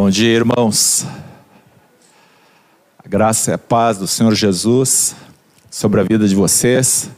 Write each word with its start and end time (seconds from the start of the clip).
Bom 0.00 0.10
dia, 0.10 0.32
irmãos. 0.32 1.04
A 3.04 3.08
graça 3.08 3.50
e 3.50 3.54
a 3.54 3.58
paz 3.58 3.98
do 3.98 4.06
Senhor 4.06 4.32
Jesus 4.32 5.16
sobre 5.68 6.00
a 6.00 6.04
vida 6.04 6.28
de 6.28 6.36
vocês, 6.36 7.10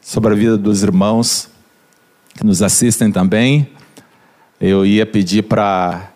sobre 0.00 0.32
a 0.32 0.34
vida 0.34 0.58
dos 0.58 0.82
irmãos 0.82 1.48
que 2.36 2.44
nos 2.44 2.60
assistem 2.60 3.12
também. 3.12 3.68
Eu 4.60 4.84
ia 4.84 5.06
pedir 5.06 5.42
para 5.42 6.10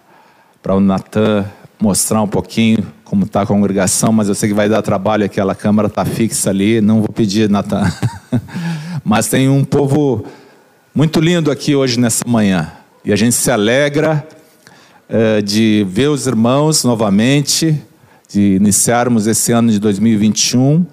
o 0.67 0.81
Natan 0.81 1.49
mostrar 1.81 2.21
um 2.21 2.27
pouquinho 2.27 2.85
como 3.05 3.25
está 3.25 3.43
a 3.43 3.47
congregação, 3.47 4.13
mas 4.13 4.29
eu 4.29 4.35
sei 4.35 4.49
que 4.49 4.55
vai 4.57 4.69
dar 4.69 4.83
trabalho, 4.83 5.25
aquela 5.25 5.55
câmera 5.55 5.87
está 5.87 6.05
fixa 6.05 6.51
ali, 6.51 6.81
não 6.81 6.99
vou 6.99 7.11
pedir, 7.11 7.49
Natan. 7.49 7.85
mas 9.05 9.29
tem 9.29 9.49
um 9.49 9.63
povo 9.63 10.27
muito 10.93 11.21
lindo 11.21 11.49
aqui 11.49 11.77
hoje 11.77 12.01
nessa 12.01 12.25
manhã, 12.27 12.73
e 13.05 13.13
a 13.13 13.17
gente 13.17 13.37
se 13.37 13.53
alegra 13.53 14.27
é, 15.09 15.41
de 15.41 15.87
ver 15.89 16.09
os 16.09 16.27
irmãos 16.27 16.85
novamente, 16.85 17.81
de 18.29 18.57
iniciarmos 18.57 19.27
esse 19.27 19.53
ano 19.53 19.71
de 19.71 19.79
2021, 19.79 20.85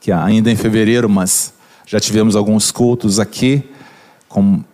que 0.00 0.10
ainda 0.10 0.50
em 0.50 0.56
fevereiro, 0.56 1.08
mas 1.08 1.54
já 1.86 2.00
tivemos 2.00 2.34
alguns 2.34 2.72
cultos 2.72 3.20
aqui, 3.20 3.62
com 4.28 4.64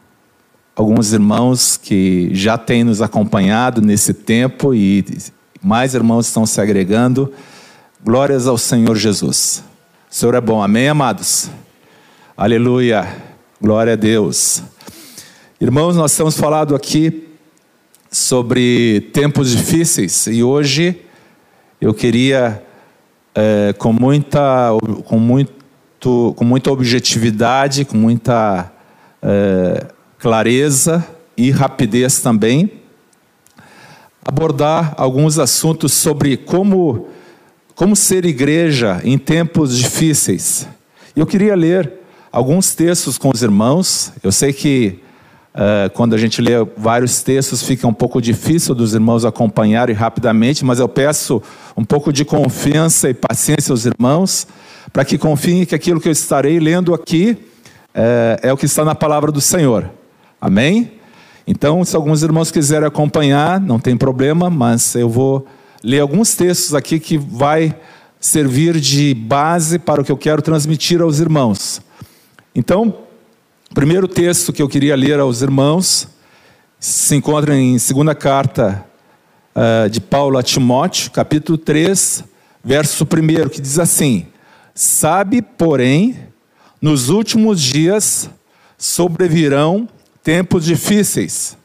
alguns 0.74 1.12
irmãos 1.12 1.76
que 1.76 2.30
já 2.32 2.56
têm 2.56 2.82
nos 2.82 3.02
acompanhado 3.02 3.82
nesse 3.82 4.14
tempo 4.14 4.74
e 4.74 5.04
mais 5.62 5.94
irmãos 5.94 6.26
estão 6.26 6.46
se 6.46 6.60
agregando. 6.60 7.30
Glórias 8.02 8.46
ao 8.46 8.56
Senhor 8.56 8.96
Jesus. 8.96 9.62
O 10.10 10.14
Senhor 10.14 10.34
é 10.34 10.40
bom, 10.40 10.62
amém, 10.62 10.88
amados? 10.88 11.50
Aleluia, 12.34 13.06
glória 13.60 13.92
a 13.92 13.96
Deus. 13.96 14.62
Irmãos, 15.60 15.94
nós 15.94 16.12
estamos 16.12 16.38
falando 16.38 16.74
aqui 16.74 17.29
sobre 18.10 19.08
tempos 19.12 19.50
difíceis 19.52 20.26
e 20.26 20.42
hoje 20.42 21.00
eu 21.80 21.94
queria, 21.94 22.62
é, 23.34 23.72
com, 23.78 23.92
muita, 23.92 24.70
com, 25.04 25.18
muito, 25.18 26.34
com 26.36 26.44
muita 26.44 26.72
objetividade, 26.72 27.84
com 27.84 27.96
muita 27.96 28.70
é, 29.22 29.86
clareza 30.18 31.06
e 31.36 31.50
rapidez 31.50 32.20
também, 32.20 32.70
abordar 34.22 34.92
alguns 34.96 35.38
assuntos 35.38 35.92
sobre 35.92 36.36
como, 36.36 37.08
como 37.74 37.96
ser 37.96 38.26
igreja 38.26 39.00
em 39.04 39.16
tempos 39.16 39.78
difíceis. 39.78 40.68
Eu 41.16 41.26
queria 41.26 41.54
ler 41.54 41.92
alguns 42.30 42.74
textos 42.74 43.16
com 43.16 43.30
os 43.32 43.42
irmãos, 43.42 44.12
eu 44.22 44.30
sei 44.30 44.52
que 44.52 45.00
Uh, 45.60 45.90
quando 45.90 46.14
a 46.14 46.16
gente 46.16 46.40
lê 46.40 46.52
vários 46.74 47.22
textos, 47.22 47.62
fica 47.62 47.86
um 47.86 47.92
pouco 47.92 48.18
difícil 48.18 48.74
dos 48.74 48.94
irmãos 48.94 49.26
acompanharem 49.26 49.94
rapidamente, 49.94 50.64
mas 50.64 50.78
eu 50.78 50.88
peço 50.88 51.42
um 51.76 51.84
pouco 51.84 52.10
de 52.10 52.24
confiança 52.24 53.10
e 53.10 53.12
paciência 53.12 53.70
aos 53.70 53.84
irmãos, 53.84 54.46
para 54.90 55.04
que 55.04 55.18
confiem 55.18 55.66
que 55.66 55.74
aquilo 55.74 56.00
que 56.00 56.08
eu 56.08 56.12
estarei 56.12 56.58
lendo 56.58 56.94
aqui 56.94 57.36
uh, 57.94 58.40
é 58.40 58.50
o 58.50 58.56
que 58.56 58.64
está 58.64 58.86
na 58.86 58.94
palavra 58.94 59.30
do 59.30 59.38
Senhor. 59.38 59.90
Amém? 60.40 60.92
Então, 61.46 61.84
se 61.84 61.94
alguns 61.94 62.22
irmãos 62.22 62.50
quiserem 62.50 62.88
acompanhar, 62.88 63.60
não 63.60 63.78
tem 63.78 63.98
problema, 63.98 64.48
mas 64.48 64.94
eu 64.94 65.10
vou 65.10 65.46
ler 65.84 66.00
alguns 66.00 66.34
textos 66.34 66.74
aqui 66.74 66.98
que 66.98 67.18
vai 67.18 67.76
servir 68.18 68.80
de 68.80 69.12
base 69.12 69.78
para 69.78 70.00
o 70.00 70.04
que 70.06 70.12
eu 70.12 70.16
quero 70.16 70.40
transmitir 70.40 71.02
aos 71.02 71.20
irmãos. 71.20 71.82
Então, 72.54 73.09
o 73.70 73.74
primeiro 73.74 74.08
texto 74.08 74.52
que 74.52 74.60
eu 74.60 74.68
queria 74.68 74.96
ler 74.96 75.20
aos 75.20 75.42
irmãos 75.42 76.08
se 76.80 77.14
encontra 77.14 77.56
em 77.56 77.78
segunda 77.78 78.16
carta 78.16 78.84
uh, 79.54 79.88
de 79.88 80.00
Paulo 80.00 80.36
a 80.36 80.42
Timóteo, 80.42 81.12
capítulo 81.12 81.56
3, 81.56 82.24
verso 82.64 83.04
1, 83.04 83.48
que 83.48 83.60
diz 83.60 83.78
assim: 83.78 84.26
Sabe, 84.74 85.40
porém, 85.40 86.18
nos 86.82 87.10
últimos 87.10 87.60
dias 87.60 88.28
sobrevirão 88.76 89.88
tempos 90.20 90.64
difíceis. 90.64 91.56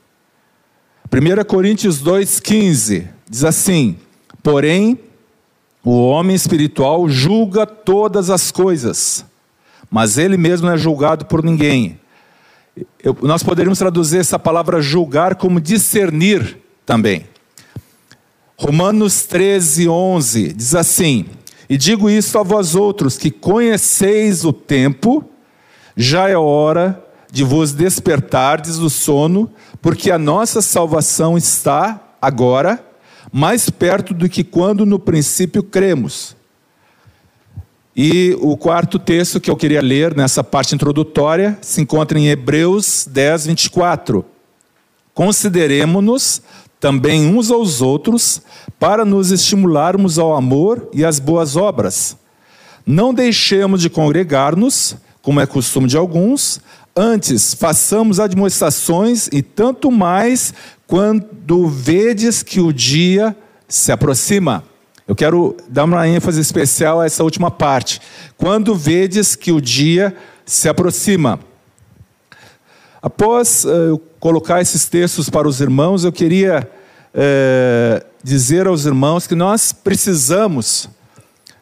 1 1.11 1.43
Coríntios 1.45 2.03
2,15 2.03 3.07
diz 3.27 3.43
assim: 3.43 3.97
Porém, 4.43 4.99
o 5.83 6.05
homem 6.05 6.35
espiritual 6.35 7.09
julga 7.09 7.65
todas 7.65 8.29
as 8.29 8.51
coisas 8.51 9.25
mas 9.89 10.17
ele 10.17 10.37
mesmo 10.37 10.67
não 10.67 10.73
é 10.73 10.77
julgado 10.77 11.25
por 11.25 11.43
ninguém. 11.43 11.99
Eu, 13.01 13.17
nós 13.21 13.43
poderíamos 13.43 13.79
traduzir 13.79 14.19
essa 14.19 14.37
palavra 14.37 14.81
julgar 14.81 15.35
como 15.35 15.61
discernir 15.61 16.57
também. 16.85 17.25
Romanos 18.57 19.23
13, 19.23 19.87
11 19.87 20.53
diz 20.53 20.75
assim: 20.75 21.25
E 21.69 21.77
digo 21.77 22.09
isso 22.09 22.37
a 22.37 22.43
vós 22.43 22.75
outros, 22.75 23.17
que 23.17 23.31
conheceis 23.31 24.45
o 24.45 24.53
tempo, 24.53 25.23
já 25.95 26.29
é 26.29 26.37
hora 26.37 27.01
de 27.31 27.43
vos 27.43 27.73
despertardes 27.73 28.77
do 28.77 28.89
sono, 28.89 29.51
porque 29.81 30.09
a 30.09 30.17
nossa 30.17 30.61
salvação 30.61 31.37
está 31.37 32.15
agora 32.21 32.83
mais 33.31 33.69
perto 33.69 34.13
do 34.13 34.29
que 34.29 34.43
quando 34.43 34.85
no 34.85 34.97
princípio 34.97 35.61
cremos. 35.61 36.35
E 37.95 38.35
o 38.41 38.57
quarto 38.57 38.99
texto 38.99 39.39
que 39.39 39.49
eu 39.49 39.55
queria 39.55 39.81
ler 39.81 40.13
nessa 40.13 40.43
parte 40.43 40.75
introdutória 40.75 41.57
se 41.61 41.79
encontra 41.79 42.19
em 42.19 42.27
Hebreus 42.27 43.07
10, 43.09 43.47
24. 43.47 44.25
Consideremos-nos 45.13 46.41
também 46.77 47.25
uns 47.25 47.49
aos 47.49 47.81
outros 47.81 48.41
para 48.77 49.05
nos 49.05 49.31
estimularmos 49.31 50.19
ao 50.19 50.35
amor 50.35 50.89
e 50.93 51.05
às 51.05 51.19
boas 51.19 51.55
obras. 51.55 52.17
Não 52.85 53.13
deixemos 53.13 53.81
de 53.81 53.89
congregar-nos, 53.89 54.97
como 55.21 55.39
é 55.39 55.47
costume 55.47 55.87
de 55.87 55.95
alguns, 55.95 56.59
antes 56.93 57.53
façamos 57.53 58.19
admoestações 58.19 59.29
e 59.31 59.41
tanto 59.41 59.89
mais 59.89 60.53
quando 60.85 61.67
vedes 61.67 62.43
que 62.43 62.59
o 62.59 62.73
dia 62.73 63.35
se 63.69 63.91
aproxima. 63.91 64.63
Eu 65.07 65.15
quero 65.15 65.55
dar 65.69 65.83
uma 65.83 66.07
ênfase 66.07 66.41
especial 66.41 66.99
a 66.99 67.05
essa 67.05 67.23
última 67.23 67.51
parte. 67.51 68.01
Quando 68.37 68.73
vedes 68.73 69.35
que 69.35 69.51
o 69.51 69.61
dia 69.61 70.15
se 70.43 70.67
aproxima. 70.67 71.39
Após 73.01 73.65
uh, 73.65 73.99
colocar 74.19 74.61
esses 74.61 74.85
textos 74.85 75.29
para 75.29 75.47
os 75.47 75.61
irmãos, 75.61 76.03
eu 76.03 76.11
queria 76.11 76.67
uh, 77.13 78.05
dizer 78.23 78.65
aos 78.65 78.85
irmãos 78.85 79.27
que 79.27 79.35
nós 79.35 79.71
precisamos 79.71 80.89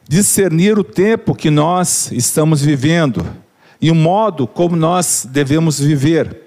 discernir 0.07 0.79
o 0.79 0.83
tempo 0.83 1.35
que 1.35 1.49
nós 1.49 2.11
estamos 2.13 2.61
vivendo 2.61 3.25
e 3.81 3.91
o 3.91 3.95
modo 3.95 4.47
como 4.47 4.77
nós 4.77 5.27
devemos 5.29 5.79
viver. 5.79 6.43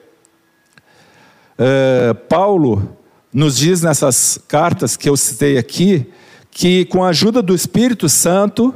Uh, 1.58 2.14
Paulo 2.26 2.96
nos 3.30 3.58
diz 3.58 3.82
nessas 3.82 4.38
cartas 4.48 4.96
que 4.96 5.10
eu 5.10 5.16
citei 5.16 5.58
aqui 5.58 6.10
que 6.56 6.86
com 6.86 7.04
a 7.04 7.08
ajuda 7.08 7.42
do 7.42 7.54
Espírito 7.54 8.08
Santo, 8.08 8.74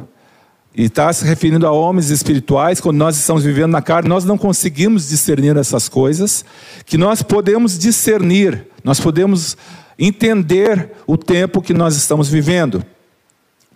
e 0.76 0.84
está 0.84 1.10
se 1.14 1.24
referindo 1.24 1.66
a 1.66 1.72
homens 1.72 2.10
espirituais, 2.10 2.78
quando 2.78 2.98
nós 2.98 3.16
estamos 3.16 3.42
vivendo 3.42 3.70
na 3.72 3.80
carne, 3.80 4.06
nós 4.06 4.22
não 4.22 4.36
conseguimos 4.36 5.08
discernir 5.08 5.56
essas 5.56 5.88
coisas, 5.88 6.44
que 6.84 6.98
nós 6.98 7.22
podemos 7.22 7.78
discernir, 7.78 8.66
nós 8.84 9.00
podemos 9.00 9.56
entender 9.98 10.91
o 11.06 11.16
tempo 11.16 11.62
que 11.62 11.72
nós 11.72 11.96
estamos 11.96 12.28
vivendo. 12.28 12.84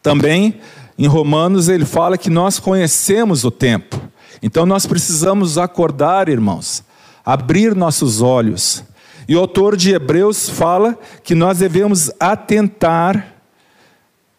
Também, 0.02 0.60
em 0.98 1.06
Romanos, 1.06 1.70
ele 1.70 1.86
fala 1.86 2.18
que 2.18 2.28
nós 2.28 2.58
conhecemos 2.58 3.42
o 3.42 3.50
tempo. 3.50 3.98
Então 4.42 4.66
nós 4.66 4.84
precisamos 4.84 5.56
acordar, 5.56 6.28
irmãos, 6.28 6.84
abrir 7.24 7.74
nossos 7.74 8.20
olhos. 8.20 8.84
E 9.26 9.34
o 9.34 9.38
autor 9.38 9.78
de 9.78 9.94
Hebreus 9.94 10.46
fala 10.46 10.94
que 11.22 11.34
nós 11.34 11.60
devemos 11.60 12.10
atentar 12.20 13.33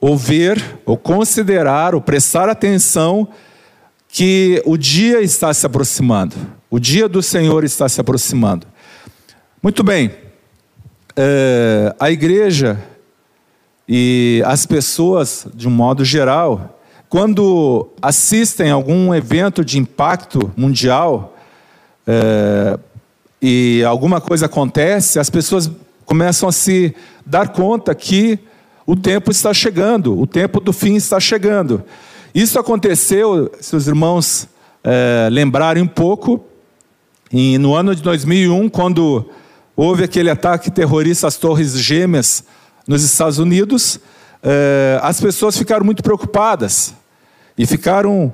ou 0.06 0.16
ver, 0.16 0.64
ou 0.86 0.96
considerar, 0.96 1.96
ou 1.96 2.00
prestar 2.00 2.48
atenção 2.48 3.28
que 4.08 4.62
o 4.64 4.78
dia 4.78 5.20
está 5.20 5.52
se 5.52 5.66
aproximando, 5.66 6.36
o 6.70 6.80
dia 6.80 7.10
do 7.10 7.24
Senhor 7.24 7.64
está 7.64 7.90
se 7.90 8.00
aproximando. 8.00 8.68
Muito 9.64 9.84
bem, 9.84 10.12
é, 11.16 11.96
a 12.00 12.12
igreja 12.12 12.80
e 13.90 14.44
as 14.46 14.68
pessoas, 14.68 15.48
de 15.56 15.68
um 15.68 15.72
modo 15.72 16.06
geral, 16.06 16.80
quando 17.10 17.90
assistem 18.00 18.70
a 18.70 18.76
algum 18.76 19.12
evento 19.12 19.66
de 19.66 19.80
impacto 19.80 20.54
mundial 20.56 21.36
é, 22.06 22.78
e 23.42 23.84
alguma 23.84 24.22
coisa 24.22 24.46
acontece, 24.46 25.18
as 25.18 25.32
pessoas 25.32 25.68
começam 26.06 26.48
a 26.48 26.52
se 26.52 26.96
dar 27.26 27.50
conta 27.50 27.96
que 27.96 28.40
o 28.86 28.96
tempo 28.96 29.32
está 29.32 29.54
chegando, 29.54 30.20
o 30.20 30.28
tempo 30.28 30.60
do 30.60 30.72
fim 30.72 30.96
está 30.96 31.20
chegando. 31.20 31.84
Isso 32.34 32.60
aconteceu, 32.60 33.52
se 33.60 33.76
os 33.76 33.88
irmãos 33.88 34.48
é, 34.84 35.30
lembrarem 35.32 35.82
um 35.82 35.88
pouco, 35.88 36.46
em, 37.32 37.58
no 37.58 37.74
ano 37.76 37.96
de 37.96 38.02
2001, 38.02 38.70
quando 38.70 39.30
houve 39.76 40.04
aquele 40.04 40.30
ataque 40.30 40.70
terrorista 40.72 41.28
às 41.28 41.38
Torres 41.38 41.74
Gêmeas 41.78 42.44
nos 42.88 43.04
Estados 43.04 43.40
Unidos, 43.40 44.00
eh, 44.48 45.00
as 45.02 45.20
pessoas 45.20 45.58
ficaram 45.58 45.84
muito 45.84 46.04
preocupadas 46.04 46.94
e 47.58 47.66
ficaram 47.66 48.32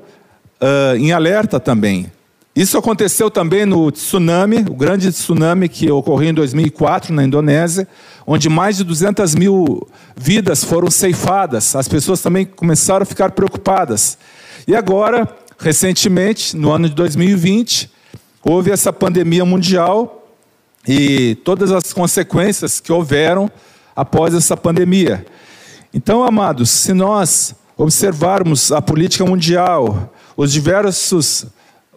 uh, 0.60 0.96
em 0.98 1.14
alerta 1.14 1.58
também. 1.58 2.12
Isso 2.54 2.78
aconteceu 2.78 3.32
também 3.32 3.66
no 3.66 3.90
tsunami, 3.92 4.58
o 4.70 4.76
grande 4.76 5.10
tsunami 5.10 5.70
que 5.70 5.90
ocorreu 5.90 6.32
em 6.32 6.34
2004 6.34 7.14
na 7.14 7.24
Indonésia, 7.24 7.88
onde 8.28 8.50
mais 8.50 8.76
de 8.76 8.84
200 8.84 9.36
mil 9.36 9.88
vidas 10.18 10.62
foram 10.62 10.92
ceifadas. 10.92 11.74
As 11.78 11.88
pessoas 11.88 12.22
também 12.22 12.46
começaram 12.46 13.04
a 13.04 13.06
ficar 13.06 13.32
preocupadas. 13.32 14.18
E 14.68 14.76
agora, 14.76 15.34
recentemente, 15.58 16.58
no 16.58 16.74
ano 16.74 16.90
de 16.90 16.96
2020, 16.96 17.90
houve 18.44 18.70
essa 18.70 18.92
pandemia 18.92 19.46
mundial 19.46 20.28
e 20.86 21.36
todas 21.46 21.72
as 21.72 21.94
consequências 21.94 22.82
que 22.82 22.92
houveram 22.92 23.50
após 23.96 24.34
essa 24.34 24.58
pandemia. 24.58 25.26
Então, 25.94 26.22
amados, 26.22 26.70
se 26.70 26.92
nós 26.92 27.56
observarmos 27.78 28.74
a 28.74 28.82
política 28.82 29.26
mundial, 29.26 30.14
os 30.36 30.52
diversos 30.52 31.46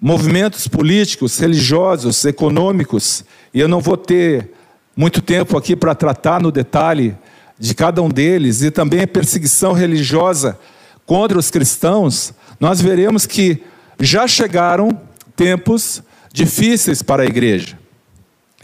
movimentos 0.00 0.69
políticos, 0.69 1.38
religiosos, 1.38 2.25
econômicos, 2.25 3.25
e 3.52 3.61
eu 3.61 3.69
não 3.69 3.81
vou 3.81 3.96
ter 3.96 4.50
muito 4.96 5.23
tempo 5.23 5.56
aqui 5.56 5.75
para 5.75 5.94
tratar 5.94 6.41
no 6.41 6.52
detalhe 6.52 7.17
de 7.58 7.75
cada 7.75 8.02
um 8.02 8.08
deles, 8.08 8.62
e 8.62 8.70
também 8.70 9.00
a 9.00 9.06
perseguição 9.06 9.73
religiosa 9.73 10.58
contra 11.06 11.38
os 11.38 11.50
cristãos, 11.50 12.32
nós 12.58 12.81
veremos 12.81 13.26
que 13.26 13.62
já 14.00 14.26
chegaram 14.26 14.99
tempos 15.37 16.02
difíceis 16.32 17.02
para 17.02 17.23
a 17.23 17.26
igreja. 17.26 17.79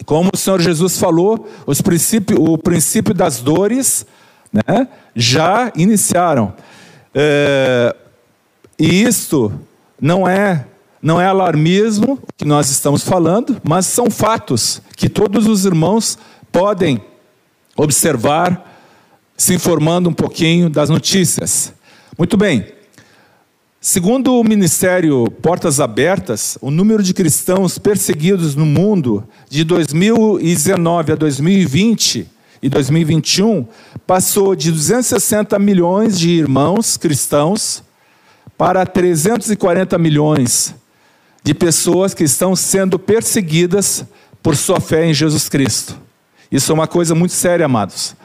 Como 0.05 0.31
o 0.33 0.37
Senhor 0.37 0.61
Jesus 0.61 0.99
falou, 0.99 1.49
os 1.67 1.81
o 2.39 2.59
princípio 2.59 3.15
das 3.15 3.41
dores 3.41 4.07
né, 4.53 4.89
já 5.15 5.71
iniciaram. 5.77 6.55
É, 7.15 7.95
e 8.79 9.03
isto 9.03 9.53
não 10.01 10.27
é 10.27 10.65
não 11.03 11.21
é 11.21 11.27
alarmismo 11.27 12.19
que 12.37 12.45
nós 12.45 12.71
estamos 12.71 13.03
falando, 13.03 13.61
mas 13.65 13.87
são 13.87 14.11
fatos 14.11 14.83
que 14.97 15.09
todos 15.09 15.47
os 15.47 15.65
irmãos 15.65 16.19
podem 16.53 17.01
observar, 17.77 18.67
se 19.37 19.55
informando 19.55 20.11
um 20.11 20.13
pouquinho 20.13 20.69
das 20.69 20.91
notícias. 20.91 21.73
Muito 22.19 22.37
bem. 22.37 22.67
Segundo 23.81 24.39
o 24.39 24.45
Ministério 24.45 25.31
Portas 25.41 25.81
Abertas, 25.81 26.59
o 26.61 26.71
número 26.71 27.03
de 27.03 27.15
cristãos 27.15 27.79
perseguidos 27.79 28.55
no 28.55 28.67
mundo 28.67 29.27
de 29.49 29.65
2019 29.65 31.13
a 31.13 31.15
2020 31.15 32.29
e 32.63 32.69
2021 32.69 33.67
passou 34.07 34.55
de 34.55 34.71
260 34.71 35.59
milhões 35.59 36.19
de 36.19 36.29
irmãos 36.29 36.99
cristãos 36.99 37.83
para 38.59 38.85
340 38.85 39.97
milhões 39.97 40.75
de 41.43 41.55
pessoas 41.55 42.15
que 42.15 42.25
estão 42.25 42.55
sendo 42.55 42.99
perseguidas 42.99 44.05
por 44.43 44.57
sua 44.57 44.81
fé 44.81 45.07
em 45.07 45.15
Jesus 45.15 45.49
Cristo. 45.49 45.97
Isso 46.51 46.71
é 46.71 46.75
uma 46.75 46.87
coisa 46.87 47.15
muito 47.15 47.33
séria, 47.33 47.67
amados. 47.67 48.17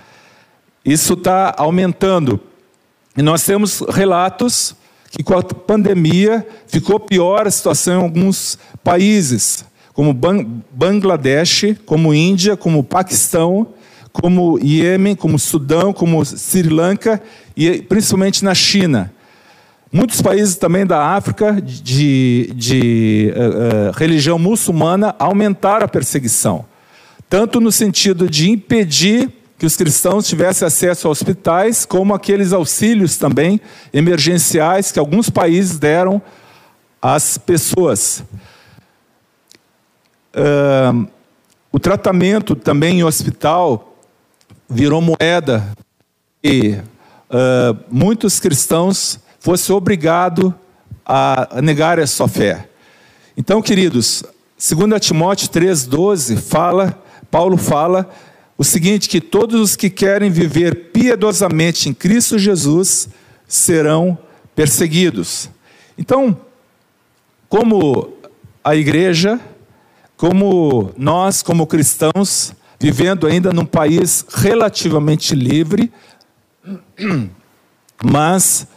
Isso 0.84 1.14
está 1.14 1.54
aumentando. 1.58 2.40
E 3.18 3.22
nós 3.22 3.44
temos 3.44 3.82
relatos 3.90 4.76
que 5.10 5.24
com 5.24 5.38
a 5.38 5.44
pandemia 5.44 6.46
ficou 6.68 7.00
pior 7.00 7.48
a 7.48 7.52
situação 7.52 7.94
em 7.94 8.04
alguns 8.04 8.58
países, 8.84 9.64
como 9.94 10.14
Bangladesh, 10.14 11.78
como 11.86 12.14
Índia, 12.14 12.58
como 12.58 12.84
Paquistão, 12.84 13.68
como 14.12 14.60
Iêmen, 14.60 15.16
como 15.16 15.40
Sudão, 15.40 15.94
como 15.94 16.24
Sri 16.24 16.70
Lanka 16.70 17.22
e 17.56 17.82
principalmente 17.82 18.44
na 18.44 18.54
China. 18.54 19.14
Muitos 19.96 20.22
países 20.22 20.58
também 20.58 20.86
da 20.86 21.16
África 21.16 21.54
de, 21.62 22.52
de 22.54 23.34
uh, 23.34 23.40
uh, 23.40 23.92
religião 23.96 24.38
muçulmana 24.38 25.16
aumentaram 25.18 25.86
a 25.86 25.88
perseguição, 25.88 26.66
tanto 27.30 27.62
no 27.62 27.72
sentido 27.72 28.30
de 28.30 28.52
impedir 28.52 29.32
que 29.58 29.66
os 29.66 29.78
cristãos 29.78 30.28
tivessem 30.28 30.68
acesso 30.68 31.08
a 31.08 31.12
hospitais, 31.12 31.86
como 31.86 32.14
aqueles 32.14 32.52
auxílios 32.52 33.16
também 33.16 33.62
emergenciais 33.94 34.92
que 34.92 35.00
alguns 35.00 35.30
países 35.30 35.80
deram 35.80 36.22
às 37.02 37.38
pessoas. 37.38 38.22
Uh, 40.36 41.08
o 41.72 41.80
tratamento 41.80 42.54
também 42.54 43.00
em 43.00 43.04
hospital 43.06 43.98
virou 44.70 45.00
moeda 45.00 45.72
e 46.44 46.78
muitos 47.90 48.42
cristãos 48.42 49.24
fosse 49.46 49.72
obrigado 49.72 50.56
a 51.06 51.62
negar 51.62 52.00
a 52.00 52.08
sua 52.08 52.28
fé. 52.28 52.68
Então, 53.38 53.62
queridos, 53.62 54.24
2 54.58 55.00
Timóteo 55.00 55.48
3,12 55.50 56.36
fala, 56.36 57.00
Paulo 57.30 57.56
fala 57.56 58.10
o 58.58 58.64
seguinte: 58.64 59.08
que 59.08 59.22
todos 59.22 59.62
os 59.62 59.76
que 59.76 59.88
querem 59.88 60.32
viver 60.32 60.90
piedosamente 60.92 61.88
em 61.88 61.94
Cristo 61.94 62.40
Jesus 62.40 63.08
serão 63.48 64.18
perseguidos. 64.56 65.48
Então, 65.96 66.36
como 67.48 68.16
a 68.64 68.76
igreja, 68.76 69.40
como 70.18 70.92
nós, 70.98 71.44
como 71.44 71.68
cristãos, 71.68 72.52
vivendo 72.80 73.28
ainda 73.28 73.54
num 73.54 73.64
país 73.64 74.26
relativamente 74.28 75.36
livre, 75.36 75.94
mas 78.04 78.68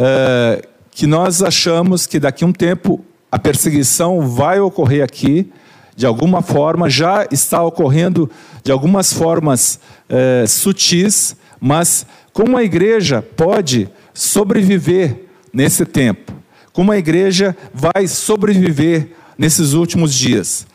uh, 0.00 0.66
que 0.90 1.06
nós 1.06 1.42
achamos 1.42 2.06
que 2.06 2.18
daqui 2.18 2.42
a 2.42 2.46
um 2.46 2.52
tempo 2.52 3.04
a 3.30 3.38
perseguição 3.38 4.26
vai 4.26 4.58
ocorrer 4.58 5.04
aqui, 5.04 5.52
de 5.94 6.06
alguma 6.06 6.40
forma, 6.40 6.88
já 6.88 7.26
está 7.30 7.62
ocorrendo 7.62 8.30
de 8.64 8.72
algumas 8.72 9.12
formas 9.12 9.78
uh, 10.08 10.48
sutis, 10.48 11.36
mas 11.60 12.06
como 12.32 12.56
a 12.56 12.64
igreja 12.64 13.22
pode 13.22 13.90
sobreviver 14.14 15.26
nesse 15.52 15.84
tempo? 15.84 16.32
Como 16.72 16.90
a 16.90 16.96
igreja 16.96 17.56
vai 17.74 18.08
sobreviver 18.08 19.10
nesses 19.36 19.74
últimos 19.74 20.14
dias? 20.14 20.66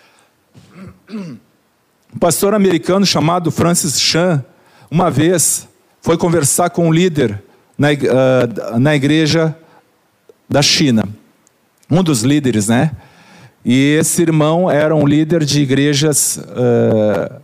Um 1.09 2.19
pastor 2.19 2.53
americano 2.53 3.05
chamado 3.05 3.51
Francis 3.51 3.99
Chan, 3.99 4.45
uma 4.91 5.09
vez, 5.09 5.67
foi 6.01 6.17
conversar 6.17 6.69
com 6.69 6.87
um 6.87 6.93
líder 6.93 7.43
na, 7.77 7.89
uh, 7.91 8.79
na 8.79 8.95
igreja 8.95 9.55
da 10.49 10.61
China. 10.61 11.03
Um 11.89 12.01
dos 12.01 12.21
líderes, 12.21 12.67
né? 12.67 12.91
E 13.63 13.97
esse 13.99 14.21
irmão 14.21 14.69
era 14.69 14.95
um 14.95 15.05
líder 15.05 15.43
de 15.43 15.61
igrejas 15.61 16.37
uh, 16.37 17.41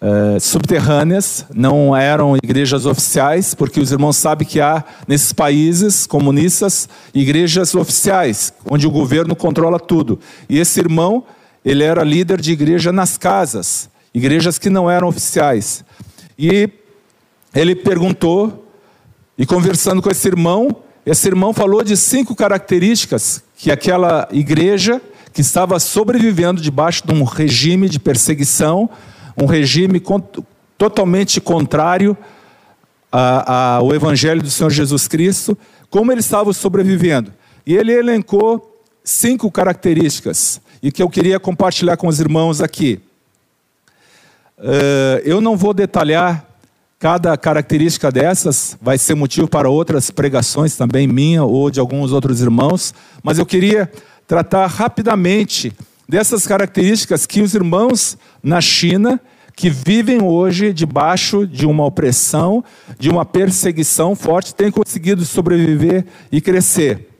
uh, 0.00 0.40
subterrâneas, 0.40 1.46
não 1.54 1.96
eram 1.96 2.36
igrejas 2.36 2.84
oficiais, 2.84 3.54
porque 3.54 3.80
os 3.80 3.90
irmãos 3.90 4.16
sabem 4.16 4.46
que 4.46 4.60
há 4.60 4.84
nesses 5.08 5.32
países 5.32 6.06
comunistas 6.06 6.88
igrejas 7.14 7.74
oficiais, 7.74 8.52
onde 8.68 8.86
o 8.86 8.90
governo 8.90 9.34
controla 9.34 9.80
tudo. 9.80 10.20
E 10.48 10.58
esse 10.58 10.78
irmão, 10.78 11.24
ele 11.64 11.82
era 11.82 12.04
líder 12.04 12.40
de 12.40 12.52
igreja 12.52 12.92
nas 12.92 13.16
casas, 13.16 13.88
igrejas 14.12 14.58
que 14.58 14.68
não 14.68 14.90
eram 14.90 15.08
oficiais. 15.08 15.82
E 16.38 16.68
ele 17.54 17.74
perguntou 17.74 18.63
e 19.36 19.44
conversando 19.44 20.00
com 20.00 20.10
esse 20.10 20.26
irmão, 20.28 20.76
esse 21.04 21.26
irmão 21.26 21.52
falou 21.52 21.82
de 21.82 21.96
cinco 21.96 22.34
características 22.34 23.42
que 23.56 23.70
aquela 23.70 24.28
igreja 24.30 25.00
que 25.32 25.40
estava 25.40 25.78
sobrevivendo 25.80 26.60
debaixo 26.60 27.06
de 27.06 27.12
um 27.12 27.24
regime 27.24 27.88
de 27.88 27.98
perseguição, 27.98 28.88
um 29.36 29.46
regime 29.46 30.00
totalmente 30.78 31.40
contrário 31.40 32.16
ao 33.10 33.94
evangelho 33.94 34.42
do 34.42 34.50
Senhor 34.50 34.70
Jesus 34.70 35.08
Cristo, 35.08 35.58
como 35.90 36.12
eles 36.12 36.24
estavam 36.24 36.52
sobrevivendo. 36.52 37.32
E 37.66 37.74
ele 37.74 37.92
elencou 37.92 38.80
cinco 39.02 39.50
características 39.50 40.60
e 40.82 40.90
que 40.90 41.02
eu 41.02 41.08
queria 41.08 41.40
compartilhar 41.40 41.96
com 41.96 42.08
os 42.08 42.20
irmãos 42.20 42.60
aqui. 42.60 43.00
Uh, 44.58 45.18
eu 45.24 45.40
não 45.40 45.56
vou 45.56 45.74
detalhar 45.74 46.44
Cada 47.04 47.36
característica 47.36 48.10
dessas 48.10 48.78
vai 48.80 48.96
ser 48.96 49.14
motivo 49.14 49.46
para 49.46 49.68
outras 49.68 50.10
pregações 50.10 50.74
também, 50.74 51.06
minha 51.06 51.44
ou 51.44 51.70
de 51.70 51.78
alguns 51.78 52.12
outros 52.12 52.40
irmãos, 52.40 52.94
mas 53.22 53.38
eu 53.38 53.44
queria 53.44 53.92
tratar 54.26 54.66
rapidamente 54.68 55.70
dessas 56.08 56.46
características 56.46 57.26
que 57.26 57.42
os 57.42 57.54
irmãos 57.54 58.16
na 58.42 58.58
China, 58.58 59.20
que 59.54 59.68
vivem 59.68 60.22
hoje 60.22 60.72
debaixo 60.72 61.46
de 61.46 61.66
uma 61.66 61.84
opressão, 61.84 62.64
de 62.98 63.10
uma 63.10 63.26
perseguição 63.26 64.16
forte, 64.16 64.54
têm 64.54 64.70
conseguido 64.70 65.26
sobreviver 65.26 66.06
e 66.32 66.40
crescer. 66.40 67.10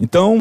Então, 0.00 0.40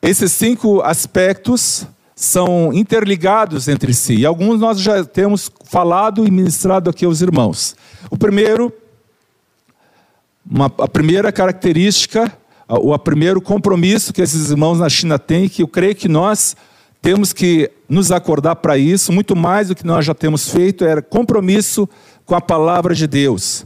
esses 0.00 0.32
cinco 0.32 0.80
aspectos 0.80 1.86
são 2.20 2.70
interligados 2.74 3.66
entre 3.66 3.94
si. 3.94 4.16
E 4.16 4.26
alguns 4.26 4.60
nós 4.60 4.78
já 4.78 5.02
temos 5.02 5.50
falado 5.64 6.26
e 6.26 6.30
ministrado 6.30 6.90
aqui 6.90 7.06
aos 7.06 7.22
irmãos. 7.22 7.74
O 8.10 8.18
primeiro, 8.18 8.70
uma, 10.44 10.66
a 10.66 10.86
primeira 10.86 11.32
característica, 11.32 12.30
o 12.68 12.96
primeiro 12.98 13.40
compromisso 13.40 14.12
que 14.12 14.20
esses 14.20 14.50
irmãos 14.50 14.80
na 14.80 14.88
China 14.90 15.18
têm, 15.18 15.48
que 15.48 15.62
eu 15.62 15.68
creio 15.68 15.94
que 15.94 16.08
nós 16.08 16.54
temos 17.00 17.32
que 17.32 17.70
nos 17.88 18.12
acordar 18.12 18.56
para 18.56 18.76
isso, 18.76 19.10
muito 19.10 19.34
mais 19.34 19.68
do 19.68 19.74
que 19.74 19.86
nós 19.86 20.04
já 20.04 20.12
temos 20.12 20.50
feito, 20.50 20.84
é 20.84 21.00
compromisso 21.00 21.88
com 22.26 22.34
a 22.34 22.40
palavra 22.40 22.94
de 22.94 23.06
Deus. 23.06 23.64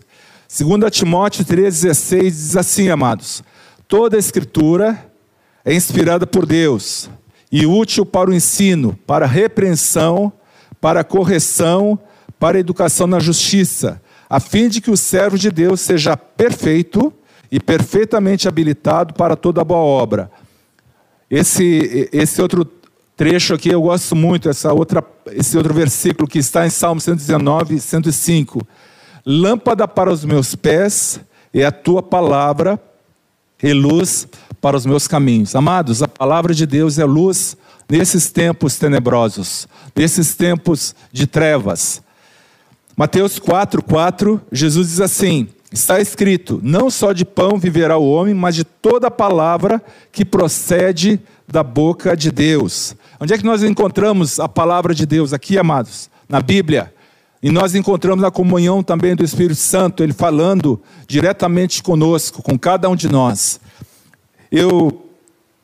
2 0.49 0.92
Timóteo 0.92 1.44
3,16 1.44 2.20
diz 2.23 2.56
assim, 2.56 2.88
amados: 2.88 3.42
toda 3.88 4.14
a 4.14 4.20
escritura 4.20 4.96
é 5.64 5.75
inspirada 5.75 6.25
por 6.25 6.46
Deus 6.46 7.11
e 7.54 7.66
útil 7.66 8.04
para 8.04 8.30
o 8.30 8.34
ensino, 8.34 8.99
para 9.06 9.26
repreensão, 9.26 10.32
para 10.80 11.04
correção, 11.04 11.96
para 12.37 12.58
educação 12.58 13.06
na 13.06 13.20
justiça, 13.20 14.02
a 14.28 14.40
fim 14.40 14.68
de 14.68 14.80
que 14.80 14.90
o 14.90 14.96
servo 14.96 15.38
de 15.38 15.52
Deus 15.52 15.80
seja 15.80 16.16
perfeito 16.16 17.14
e 17.52 17.61
perfeitamente 17.61 18.49
habilitado 18.49 19.14
para 19.14 19.37
toda 19.37 19.62
boa 19.62 19.78
obra. 19.78 20.32
Esse, 21.30 22.08
esse 22.12 22.42
outro 22.42 22.68
trecho 23.16 23.54
aqui 23.54 23.68
eu 23.68 23.82
gosto 23.82 24.16
muito, 24.16 24.49
essa 24.49 24.73
outra, 24.73 25.04
esse 25.30 25.56
outro 25.56 25.73
versículo 25.73 26.26
que 26.26 26.40
está 26.40 26.66
em 26.66 26.70
Salmo 26.70 27.00
119, 27.00 27.78
105. 27.78 28.66
Lâmpada 29.25 29.87
para 29.87 30.12
os 30.12 30.25
meus 30.25 30.56
pés 30.56 31.20
é 31.52 31.64
a 31.64 31.70
tua 31.70 32.02
palavra 32.02 32.82
e 33.62 33.73
luz 33.73 34.26
para 34.61 34.76
os 34.76 34.87
meus 34.87 35.06
caminhos. 35.06 35.54
Amados, 35.54 36.02
a 36.02 36.08
palavra 36.08 36.54
de 36.54 36.66
Deus 36.66 36.99
é 36.99 37.04
luz 37.04 37.56
nesses 37.88 38.30
tempos 38.30 38.78
tenebrosos, 38.78 39.68
nesses 39.94 40.34
tempos 40.34 40.94
de 41.12 41.26
trevas. 41.26 42.02
Mateus 42.96 43.38
4, 43.38 43.82
4, 43.82 44.40
Jesus 44.52 44.88
diz 44.88 45.00
assim: 45.00 45.49
Está 45.73 46.00
escrito: 46.00 46.61
Não 46.62 46.88
só 46.88 47.12
de 47.12 47.25
pão 47.25 47.58
viverá 47.58 47.96
o 47.96 48.08
homem, 48.08 48.32
mas 48.32 48.54
de 48.54 48.62
toda 48.62 49.11
palavra 49.11 49.82
que 50.12 50.25
procede 50.25 51.20
da 51.49 51.62
boca 51.62 52.16
de 52.16 52.30
Deus. 52.30 52.94
Onde 53.20 53.34
é 53.34 53.38
que 53.38 53.44
nós 53.44 53.62
encontramos 53.62 54.38
a 54.38 54.49
palavra 54.49 54.94
de 54.94 55.04
Deus? 55.04 55.32
Aqui, 55.32 55.58
amados, 55.58 56.08
na 56.28 56.40
Bíblia. 56.40 56.94
E 57.45 57.51
nós 57.51 57.75
encontramos 57.75 58.25
a 58.25 58.31
comunhão 58.31 58.83
também 58.83 59.15
do 59.15 59.23
Espírito 59.23 59.57
Santo, 59.57 60.03
ele 60.03 60.15
falando 60.15 60.81
diretamente 61.07 61.83
conosco, 61.83 62.43
com 62.43 62.59
cada 62.59 62.89
um 62.89 62.97
de 62.97 63.07
nós. 63.07 63.61
Eu, 64.51 65.11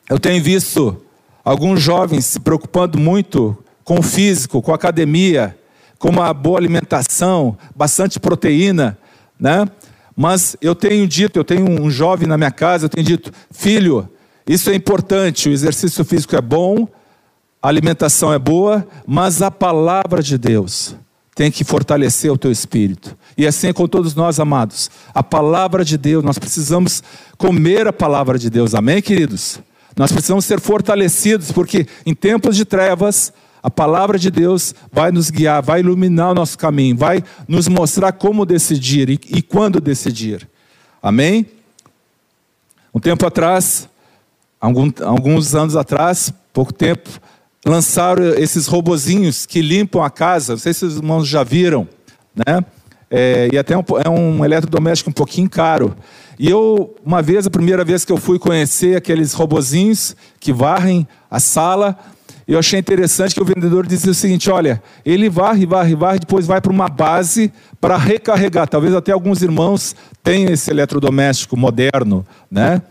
eu 0.07 0.19
tenho 0.19 0.43
visto 0.43 1.01
alguns 1.43 1.81
jovens 1.81 2.27
se 2.27 2.39
preocupando 2.39 2.99
muito 2.99 3.57
com 3.83 3.97
o 3.97 4.03
físico, 4.03 4.61
com 4.61 4.71
a 4.71 4.75
academia, 4.75 5.57
com 5.97 6.09
uma 6.09 6.31
boa 6.35 6.59
alimentação, 6.59 7.57
bastante 7.75 8.19
proteína, 8.19 8.95
né? 9.39 9.67
Mas 10.15 10.55
eu 10.61 10.75
tenho 10.75 11.07
dito, 11.07 11.39
eu 11.39 11.43
tenho 11.43 11.67
um 11.67 11.89
jovem 11.89 12.27
na 12.27 12.37
minha 12.37 12.51
casa, 12.51 12.85
eu 12.85 12.89
tenho 12.89 13.07
dito, 13.07 13.31
filho, 13.49 14.07
isso 14.45 14.69
é 14.69 14.75
importante, 14.75 15.49
o 15.49 15.51
exercício 15.51 16.05
físico 16.05 16.35
é 16.35 16.41
bom, 16.41 16.87
a 17.59 17.67
alimentação 17.67 18.31
é 18.31 18.37
boa, 18.37 18.87
mas 19.03 19.41
a 19.41 19.49
palavra 19.49 20.21
de 20.21 20.37
Deus 20.37 20.95
tem 21.35 21.49
que 21.49 21.63
fortalecer 21.63 22.31
o 22.31 22.37
teu 22.37 22.51
espírito. 22.51 23.17
E 23.37 23.47
assim 23.47 23.67
é 23.67 23.73
com 23.73 23.87
todos 23.87 24.13
nós, 24.13 24.39
amados. 24.39 24.91
A 25.13 25.23
palavra 25.23 25.83
de 25.83 25.97
Deus, 25.97 26.23
nós 26.23 26.37
precisamos 26.37 27.01
comer 27.37 27.87
a 27.87 27.93
palavra 27.93 28.37
de 28.37 28.49
Deus. 28.49 28.75
Amém, 28.75 29.01
queridos? 29.01 29.59
Nós 29.95 30.11
precisamos 30.11 30.45
ser 30.45 30.59
fortalecidos, 30.59 31.51
porque 31.51 31.87
em 32.05 32.13
tempos 32.13 32.55
de 32.55 32.65
trevas, 32.65 33.33
a 33.63 33.69
palavra 33.69 34.17
de 34.17 34.31
Deus 34.31 34.73
vai 34.91 35.11
nos 35.11 35.29
guiar, 35.29 35.61
vai 35.61 35.79
iluminar 35.79 36.31
o 36.31 36.35
nosso 36.35 36.57
caminho, 36.57 36.97
vai 36.97 37.23
nos 37.47 37.67
mostrar 37.67 38.11
como 38.11 38.45
decidir 38.45 39.09
e, 39.09 39.19
e 39.27 39.41
quando 39.41 39.79
decidir. 39.79 40.47
Amém? 41.01 41.45
Um 42.93 42.99
tempo 42.99 43.25
atrás, 43.25 43.87
algum, 44.59 44.91
alguns 45.03 45.55
anos 45.55 45.75
atrás, 45.75 46.33
pouco 46.51 46.73
tempo, 46.73 47.09
lançaram 47.65 48.23
esses 48.33 48.67
robozinhos 48.67 49.45
que 49.45 49.61
limpam 49.61 50.03
a 50.03 50.09
casa. 50.09 50.53
Não 50.53 50.59
sei 50.59 50.73
se 50.73 50.85
os 50.85 50.97
irmãos 50.97 51.27
já 51.27 51.43
viram, 51.43 51.87
né? 52.35 52.63
É, 53.09 53.49
e 53.51 53.57
até 53.57 53.77
um, 53.77 53.83
é 54.03 54.09
um 54.09 54.43
eletrodoméstico 54.45 55.09
um 55.09 55.13
pouquinho 55.13 55.49
caro. 55.49 55.95
E 56.39 56.49
eu, 56.49 56.95
uma 57.05 57.21
vez, 57.21 57.45
a 57.45 57.49
primeira 57.49 57.83
vez 57.83 58.05
que 58.05 58.11
eu 58.11 58.17
fui 58.17 58.39
conhecer 58.39 58.95
aqueles 58.95 59.33
robozinhos 59.33 60.15
que 60.39 60.53
varrem 60.53 61.05
a 61.29 61.39
sala, 61.39 61.97
eu 62.47 62.57
achei 62.57 62.79
interessante 62.79 63.35
que 63.35 63.41
o 63.41 63.45
vendedor 63.45 63.85
dizia 63.85 64.11
o 64.11 64.15
seguinte: 64.15 64.49
olha, 64.49 64.81
ele 65.05 65.29
varre, 65.29 65.65
varre, 65.65 65.93
varre, 65.93 66.19
depois 66.19 66.47
vai 66.47 66.61
para 66.61 66.71
uma 66.71 66.87
base 66.87 67.51
para 67.79 67.97
recarregar. 67.97 68.67
Talvez 68.67 68.95
até 68.95 69.11
alguns 69.11 69.41
irmãos 69.41 69.95
tenham 70.23 70.51
esse 70.51 70.71
eletrodoméstico 70.71 71.57
moderno, 71.57 72.25
né? 72.49 72.81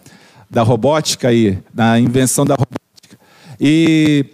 Da 0.50 0.62
robótica 0.62 1.28
aí, 1.28 1.58
da 1.72 1.98
invenção 1.98 2.44
da 2.44 2.54
robótica. 2.54 3.18
E, 3.58 4.24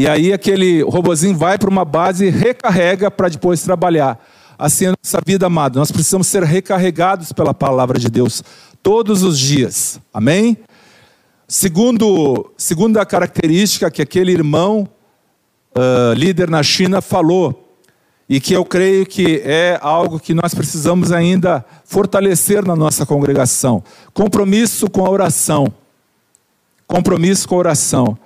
e 0.00 0.08
aí 0.08 0.32
aquele 0.32 0.80
robozinho 0.80 1.36
vai 1.36 1.58
para 1.58 1.68
uma 1.68 1.84
base 1.84 2.30
recarrega 2.30 3.10
para 3.10 3.28
depois 3.28 3.62
trabalhar. 3.62 4.18
Assim 4.58 4.86
é 4.86 4.92
nossa 4.92 5.20
vida, 5.26 5.44
amado. 5.44 5.78
Nós 5.78 5.92
precisamos 5.92 6.26
ser 6.26 6.42
recarregados 6.42 7.34
pela 7.34 7.52
palavra 7.52 7.98
de 7.98 8.08
Deus 8.08 8.42
todos 8.82 9.22
os 9.22 9.38
dias. 9.38 10.00
Amém? 10.10 10.56
Segundo, 11.46 12.50
segunda 12.56 13.04
característica 13.04 13.90
que 13.90 14.00
aquele 14.00 14.32
irmão 14.32 14.88
uh, 15.76 16.14
líder 16.14 16.48
na 16.48 16.62
China 16.62 17.02
falou, 17.02 17.76
e 18.26 18.40
que 18.40 18.54
eu 18.54 18.64
creio 18.64 19.04
que 19.04 19.42
é 19.44 19.78
algo 19.82 20.18
que 20.18 20.32
nós 20.32 20.54
precisamos 20.54 21.12
ainda 21.12 21.62
fortalecer 21.84 22.64
na 22.64 22.74
nossa 22.74 23.04
congregação: 23.04 23.84
compromisso 24.14 24.88
com 24.88 25.04
a 25.04 25.10
oração. 25.10 25.70
Compromisso 26.86 27.46
com 27.46 27.56
a 27.56 27.58
oração. 27.58 28.16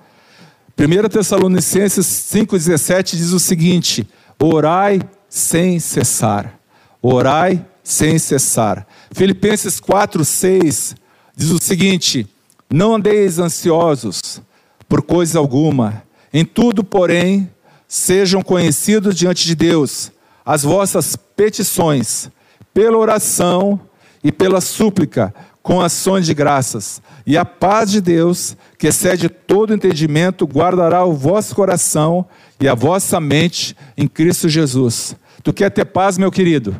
1 0.77 1.09
Tessalonicenses 1.09 2.05
5,17 2.05 3.15
diz 3.15 3.31
o 3.31 3.39
seguinte: 3.39 4.07
orai 4.37 4.99
sem 5.29 5.79
cessar. 5.79 6.59
Orai 7.01 7.65
sem 7.83 8.19
cessar. 8.19 8.85
Filipenses 9.11 9.79
4, 9.79 10.25
6 10.25 10.95
diz 11.35 11.51
o 11.51 11.61
seguinte: 11.61 12.27
Não 12.69 12.95
andeis 12.95 13.39
ansiosos 13.39 14.41
por 14.87 15.01
coisa 15.01 15.39
alguma, 15.39 16.03
em 16.33 16.43
tudo, 16.43 16.83
porém, 16.83 17.49
sejam 17.87 18.41
conhecidos 18.41 19.15
diante 19.15 19.45
de 19.45 19.55
Deus 19.55 20.11
as 20.45 20.63
vossas 20.63 21.15
petições, 21.15 22.29
pela 22.73 22.97
oração 22.97 23.79
e 24.23 24.31
pela 24.31 24.61
súplica, 24.61 25.33
com 25.65 25.81
ações 25.81 26.27
de 26.27 26.33
graças. 26.35 27.01
E 27.25 27.35
a 27.35 27.43
paz 27.43 27.89
de 27.89 27.99
Deus, 27.99 28.55
que 28.77 28.85
excede 28.85 29.27
todo 29.27 29.73
entendimento, 29.73 30.45
guardará 30.45 31.03
o 31.03 31.13
vosso 31.13 31.55
coração 31.55 32.23
e 32.59 32.67
a 32.67 32.75
vossa 32.75 33.19
mente 33.19 33.75
em 33.97 34.07
Cristo 34.07 34.47
Jesus. 34.47 35.15
Tu 35.41 35.51
quer 35.51 35.71
ter 35.71 35.85
paz, 35.85 36.19
meu 36.19 36.31
querido? 36.31 36.77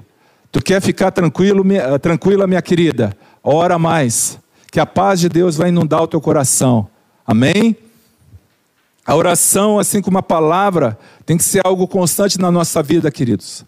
Tu 0.52 0.62
quer 0.62 0.84
ficar 0.84 1.10
tranquilo, 1.10 1.66
minha, 1.66 1.98
tranquila, 1.98 2.46
minha 2.46 2.62
querida? 2.62 3.18
Ora 3.44 3.80
mais, 3.80 4.38
que 4.72 4.80
a 4.80 4.86
paz 4.86 5.20
de 5.20 5.30
Deus 5.30 5.58
vai 5.58 5.70
inundar 5.70 6.04
o 6.04 6.08
teu 6.08 6.22
coração. 6.22 6.88
Amém? 7.26 7.76
A 9.04 9.16
oração, 9.16 9.80
assim 9.80 10.00
como 10.00 10.20
a 10.20 10.24
palavra, 10.24 10.96
tem 11.26 11.38
que 11.38 11.44
ser 11.44 11.66
algo 11.66 11.88
constante 11.88 12.40
na 12.40 12.52
nossa 12.52 12.84
vida, 12.84 13.10
queridos. 13.10 13.66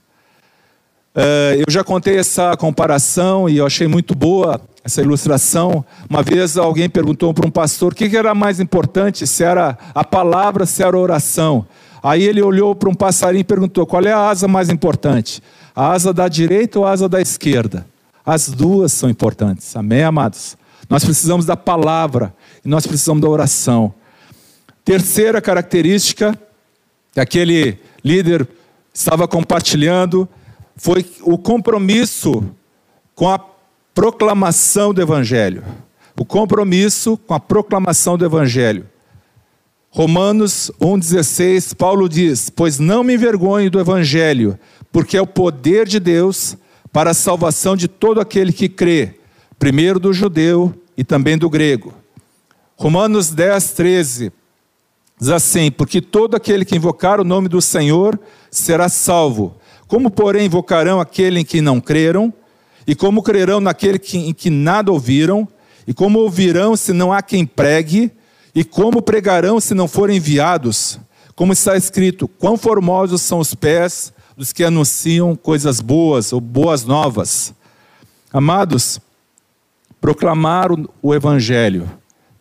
Uh, 1.15 1.57
eu 1.65 1.71
já 1.71 1.83
contei 1.83 2.19
essa 2.19 2.55
comparação 2.55 3.50
e 3.50 3.57
eu 3.57 3.65
achei 3.65 3.88
muito 3.88 4.13
boa 4.13 4.62
essa 4.88 5.01
ilustração. 5.01 5.86
Uma 6.10 6.24
vez 6.24 6.58
alguém 6.58 6.89
perguntou 6.89 7.34
para 7.34 7.46
um 7.46 7.51
pastor 7.51 7.91
o 7.91 7.96
que 7.96 8.15
era 8.15 8.34
mais 8.34 8.60
importante, 8.62 9.27
se 9.27 9.44
era 9.44 9.77
a 9.94 10.03
palavra, 10.03 10.65
se 10.65 10.82
era 10.82 10.96
a 10.96 11.00
oração. 11.00 11.67
Aí 12.01 12.24
ele 12.24 12.41
olhou 12.41 12.74
para 12.74 12.89
um 12.89 12.94
passarinho 12.94 13.41
e 13.41 13.44
perguntou: 13.44 13.86
qual 13.86 14.01
é 14.03 14.13
a 14.13 14.29
asa 14.29 14.48
mais 14.48 14.70
importante? 14.70 15.44
A 15.75 15.91
asa 15.91 16.13
da 16.13 16.29
direita 16.29 16.79
ou 16.79 16.86
a 16.86 16.91
asa 16.91 17.10
da 17.10 17.22
esquerda? 17.22 17.86
As 18.25 18.48
duas 18.48 18.94
são 18.94 19.10
importantes. 19.10 19.75
Amém, 19.75 20.03
amados? 20.03 20.58
Nós 20.89 21.03
precisamos 21.03 21.46
da 21.46 21.58
palavra 21.58 22.34
e 22.63 22.70
nós 22.70 22.88
precisamos 22.88 23.22
da 23.22 23.27
oração. 23.27 23.94
Terceira 24.86 25.41
característica 25.41 26.38
que 27.12 27.20
aquele 27.20 27.77
líder 28.03 28.48
estava 28.94 29.27
compartilhando 29.27 30.29
foi 30.77 31.06
o 31.24 31.38
compromisso 31.38 32.44
com 33.13 33.29
a 33.29 33.38
proclamação 33.98 34.94
do 34.94 35.01
Evangelho. 35.01 35.63
O 36.16 36.24
compromisso 36.24 37.18
com 37.18 37.34
a 37.34 37.39
proclamação 37.39 38.16
do 38.16 38.24
Evangelho. 38.24 38.86
Romanos 39.89 40.72
1,16, 40.80 41.74
Paulo 41.74 42.08
diz: 42.08 42.48
Pois 42.48 42.77
não 42.77 43.04
me 43.04 43.16
envergonho 43.16 43.72
do 43.72 43.80
Evangelho, 43.80 44.60
porque 44.92 45.18
é 45.18 45.22
o 45.22 45.25
poder 45.25 45.88
de 45.88 46.00
Deus 46.00 46.56
para 46.94 47.10
a 47.10 47.16
salvação 47.16 47.75
de 47.75 47.88
todo 47.88 48.22
aquele 48.22 48.54
que 48.54 48.70
crê, 48.70 49.16
primeiro 49.58 50.00
do 50.00 50.13
judeu 50.13 50.72
e 50.96 51.04
também 51.04 51.36
do 51.36 51.50
grego. 51.50 51.92
Romanos 52.75 53.32
10, 53.32 53.72
13. 53.72 54.32
Diz 55.20 55.30
assim: 55.30 55.72
Porque 55.72 56.01
todo 56.01 56.36
aquele 56.36 56.66
que 56.66 56.75
invocar 56.75 57.20
o 57.20 57.24
nome 57.24 57.48
do 57.50 57.63
Senhor 57.63 58.20
será 58.51 58.89
salvo. 58.89 59.56
Como, 59.88 60.12
porém, 60.12 60.46
invocarão 60.46 61.01
aquele 61.01 61.39
em 61.39 61.46
que 61.46 61.62
não 61.62 61.82
creram? 61.82 62.32
E 62.88 62.96
como 62.96 63.22
crerão 63.22 63.60
naquele 63.60 64.00
que, 64.00 64.17
em 64.17 64.34
que 64.34 64.50
nada 64.50 64.91
ouviram? 64.91 65.46
E 65.86 65.94
como 65.94 66.20
ouvirão 66.20 66.77
se 66.77 66.94
não 66.94 67.12
há 67.12 67.22
quem 67.22 67.46
pregue? 67.46 68.10
E 68.56 68.63
como 68.63 69.01
pregarão 69.01 69.60
se 69.60 69.74
não 69.74 69.88
forem 69.88 70.17
enviados? 70.17 70.98
Como 71.36 71.51
está 71.51 71.75
escrito: 71.75 72.27
Quão 72.27 72.58
formosos 72.58 73.22
são 73.22 73.39
os 73.39 73.53
pés 73.53 74.13
dos 74.38 74.53
que 74.53 74.63
anunciam 74.63 75.36
coisas 75.36 75.82
boas 75.82 76.32
ou 76.32 76.39
boas 76.39 76.86
novas. 76.86 77.53
Amados, 78.32 79.01
proclamar 80.00 80.70
o 81.01 81.15
Evangelho 81.15 81.89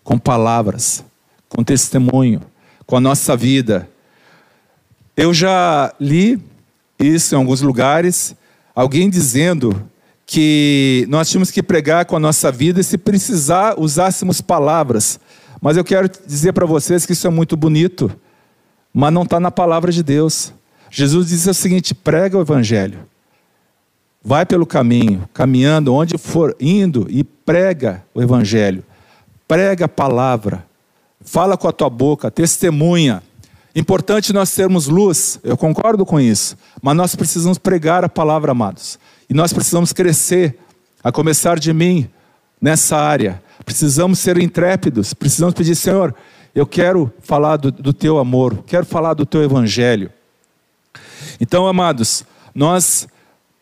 com 0.05 0.19
palavras, 0.19 1.03
com 1.49 1.65
testemunho, 1.65 2.43
com 2.87 2.99
a 2.99 3.00
nossa 3.00 3.35
vida. 3.35 3.88
Eu 5.17 5.33
já 5.33 5.93
li 5.99 6.38
isso 6.99 7.35
em 7.35 7.38
alguns 7.38 7.62
lugares, 7.62 8.37
alguém 8.75 9.09
dizendo 9.09 9.88
que 10.26 11.06
nós 11.09 11.30
tínhamos 11.30 11.52
que 11.52 11.62
pregar 11.62 12.04
com 12.04 12.16
a 12.16 12.21
nossa 12.21 12.50
vida 12.50 12.80
e, 12.80 12.85
se 12.85 12.99
precisar, 12.99 13.78
usássemos 13.78 14.40
palavras. 14.40 15.21
Mas 15.62 15.76
eu 15.76 15.85
quero 15.85 16.11
dizer 16.26 16.52
para 16.52 16.66
vocês 16.66 17.06
que 17.06 17.12
isso 17.12 17.26
é 17.28 17.30
muito 17.30 17.56
bonito, 17.56 18.11
mas 18.92 19.12
não 19.12 19.23
está 19.23 19.38
na 19.38 19.52
palavra 19.52 19.92
de 19.92 20.02
Deus. 20.02 20.52
Jesus 20.90 21.28
diz 21.28 21.47
o 21.47 21.54
seguinte: 21.54 21.95
prega 21.95 22.37
o 22.37 22.40
Evangelho. 22.40 22.99
Vai 24.23 24.45
pelo 24.45 24.66
caminho, 24.66 25.28
caminhando, 25.33 25.95
onde 25.95 26.18
for 26.18 26.56
indo 26.59 27.06
e 27.09 27.23
prega 27.23 28.02
o 28.12 28.21
Evangelho. 28.21 28.83
Prega 29.47 29.85
a 29.85 29.88
palavra. 29.88 30.66
Fala 31.21 31.56
com 31.56 31.68
a 31.68 31.73
tua 31.73 31.88
boca, 31.88 32.30
testemunha. 32.30 33.23
Importante 33.75 34.33
nós 34.33 34.52
termos 34.52 34.88
luz, 34.88 35.38
eu 35.45 35.56
concordo 35.56 36.04
com 36.06 36.18
isso, 36.18 36.56
mas 36.80 36.97
nós 36.97 37.14
precisamos 37.14 37.59
pregar 37.59 38.04
a 38.04 38.09
palavra, 38.09 38.52
amados. 38.52 38.99
E 39.28 39.35
nós 39.35 39.52
precisamos 39.52 39.92
crescer, 39.92 40.59
a 41.02 41.11
começar 41.11 41.59
de 41.59 41.73
mim, 41.73 42.09
nessa 42.61 42.97
área. 42.97 43.42
Precisamos 43.64 44.18
ser 44.18 44.38
intrépidos, 44.38 45.12
precisamos 45.12 45.54
pedir, 45.54 45.75
Senhor, 45.75 46.14
eu 46.54 46.66
quero 46.66 47.12
falar 47.21 47.56
do, 47.56 47.71
do 47.71 47.92
teu 47.92 48.18
amor, 48.18 48.64
quero 48.66 48.87
falar 48.87 49.14
do 49.14 49.26
teu 49.26 49.42
evangelho. 49.42 50.11
Então, 51.40 51.66
amados, 51.66 52.25
nós 52.54 53.06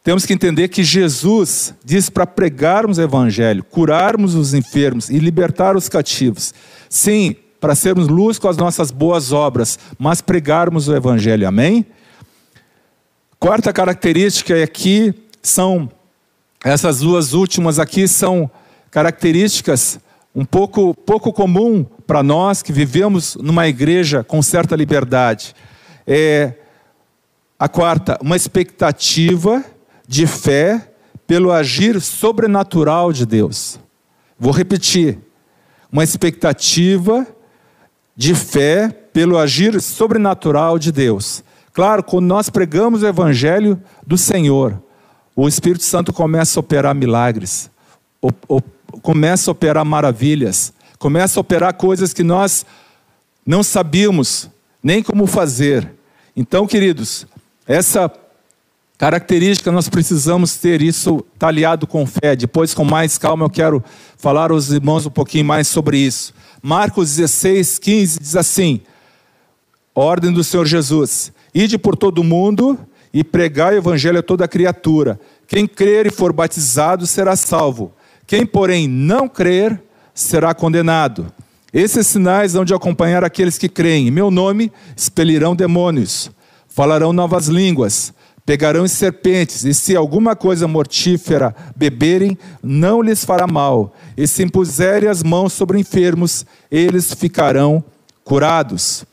temos 0.03 0.27
que 0.27 0.33
entender 0.33 0.69
que 0.69 0.85
Jesus 0.85 1.75
diz 1.85 2.11
para 2.11 2.27
pregarmos 2.27 2.99
o 2.99 3.03
evangelho, 3.03 3.65
curarmos 3.65 4.35
os 4.35 4.53
enfermos 4.53 5.09
e 5.09 5.19
libertar 5.19 5.77
os 5.77 5.89
cativos. 5.89 6.53
Sim, 6.89 7.35
para 7.59 7.75
sermos 7.75 8.07
luz 8.09 8.39
com 8.39 8.47
as 8.47 8.59
nossas 8.59 8.91
boas 8.91 9.33
obras, 9.33 9.79
mas 9.99 10.21
pregarmos 10.21 10.87
o 10.87 10.95
evangelho. 10.95 11.49
Amém? 11.49 11.87
Quarta 13.41 13.73
característica 13.73 14.63
aqui 14.63 15.15
são 15.49 15.91
essas 16.65 17.01
duas 17.01 17.35
últimas 17.35 17.79
aqui 17.79 18.09
são 18.09 18.51
características 18.91 20.01
um 20.35 20.45
pouco 20.45 20.95
pouco 20.95 21.33
comum 21.33 21.85
para 22.07 22.23
nós 22.23 22.63
que 22.63 22.73
vivemos 22.73 23.37
numa 23.37 23.69
igreja 23.69 24.25
com 24.25 24.43
certa 24.43 24.75
liberdade. 24.75 25.55
É 26.07 26.55
a 27.59 27.69
quarta, 27.69 28.19
uma 28.21 28.37
expectativa 28.37 29.65
de 30.07 30.27
fé 30.27 30.91
pelo 31.27 31.53
agir 31.53 32.01
sobrenatural 32.01 33.13
de 33.13 33.25
Deus. 33.25 33.79
Vou 34.39 34.53
repetir. 34.53 35.19
Uma 35.91 36.03
expectativa 36.03 37.27
de 38.17 38.35
fé 38.35 38.89
pelo 39.13 39.39
agir 39.39 39.81
sobrenatural 39.81 40.79
de 40.79 40.91
Deus. 40.91 41.45
Claro, 41.73 42.03
quando 42.03 42.27
nós 42.27 42.51
pregamos 42.51 43.03
o 43.03 43.07
evangelho 43.07 43.81
do 44.07 44.19
Senhor, 44.19 44.83
o 45.37 45.49
Espírito 45.49 45.83
Santo 45.83 46.13
começa 46.13 46.59
a 46.59 46.61
operar 46.61 46.95
milagres, 46.95 47.71
começa 49.03 49.51
a 49.51 49.53
operar 49.53 49.85
maravilhas, 49.85 50.73
começa 50.99 51.39
a 51.39 51.43
operar 51.43 51.75
coisas 51.75 52.13
que 52.13 52.23
nós 52.23 52.65
não 53.45 53.63
sabíamos 53.63 54.49
nem 54.83 55.03
como 55.03 55.27
fazer. 55.27 55.91
Então, 56.37 56.67
queridos, 56.67 57.27
essa 57.67 58.11
característica 58.97 59.73
nós 59.73 59.89
precisamos 59.89 60.57
ter 60.57 60.81
isso 60.81 61.25
talhado 61.39 61.87
com 61.87 62.07
fé. 62.07 62.37
Depois, 62.37 62.73
com 62.73 62.85
mais 62.85 63.19
calma, 63.19 63.45
eu 63.45 63.51
quero 63.51 63.83
falar 64.17 64.51
aos 64.51 64.71
irmãos 64.71 65.05
um 65.05 65.11
pouquinho 65.11 65.45
mais 65.45 65.67
sobre 65.69 65.99
isso. 65.99 66.33
Marcos 66.63 67.17
16, 67.17 67.79
15 67.79 68.19
diz 68.21 68.37
assim: 68.37 68.81
Ordem 69.95 70.33
do 70.33 70.45
Senhor 70.45 70.65
Jesus: 70.65 71.33
Ide 71.55 71.77
por 71.77 71.97
todo 71.97 72.19
o 72.19 72.25
mundo 72.25 72.79
e 73.15 73.25
pregai 73.25 73.77
o 73.77 73.79
evangelho 73.79 74.19
a 74.19 74.23
toda 74.23 74.47
criatura. 74.47 75.19
Quem 75.47 75.67
crer 75.67 76.07
e 76.07 76.11
for 76.11 76.33
batizado 76.33 77.07
será 77.07 77.37
salvo. 77.37 77.93
Quem, 78.27 78.45
porém, 78.45 78.87
não 78.87 79.29
crer 79.29 79.81
será 80.13 80.53
condenado. 80.53 81.33
Esses 81.73 82.07
sinais 82.07 82.55
hão 82.55 82.65
de 82.65 82.75
acompanhar 82.75 83.25
aqueles 83.25 83.57
que 83.57 83.69
creem. 83.69 84.09
Em 84.09 84.11
meu 84.11 84.31
nome 84.31 84.71
expelirão 84.97 85.57
demônios 85.57 86.31
falarão 86.75 87.13
novas 87.13 87.47
línguas, 87.47 88.13
pegarão 88.45 88.89
serpentes, 88.89 89.65
e 89.65 89.73
se 89.73 89.95
alguma 89.95 90.35
coisa 90.35 90.67
mortífera 90.67 91.55
beberem, 91.77 92.37
não 92.61 93.01
lhes 93.01 93.25
fará 93.25 93.47
mal, 93.47 93.95
e 94.17 94.27
se 94.27 94.43
impuserem 94.43 95.09
as 95.09 95.23
mãos 95.23 95.53
sobre 95.53 95.79
enfermos, 95.79 96.45
eles 96.69 97.15
ficarão 97.15 97.83
curados. 98.25 99.05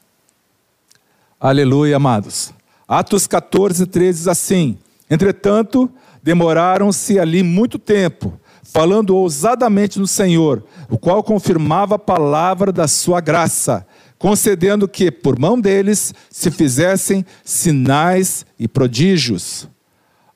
Aleluia, 1.39 1.97
amados. 1.97 2.51
Atos 2.91 3.25
14, 3.25 3.85
13 3.85 4.19
diz 4.19 4.27
assim: 4.27 4.77
Entretanto, 5.09 5.89
demoraram-se 6.21 7.17
ali 7.17 7.41
muito 7.41 7.79
tempo, 7.79 8.37
falando 8.63 9.15
ousadamente 9.15 9.97
no 9.97 10.05
Senhor, 10.05 10.61
o 10.89 10.97
qual 10.97 11.23
confirmava 11.23 11.95
a 11.95 11.99
palavra 11.99 12.69
da 12.69 12.89
sua 12.89 13.21
graça 13.21 13.87
concedendo 14.19 14.89
que, 14.89 15.09
por 15.09 15.39
mão 15.39 15.59
deles, 15.59 16.13
se 16.29 16.51
fizessem 16.51 17.25
sinais 17.45 18.45
e 18.59 18.67
prodígios. 18.67 19.69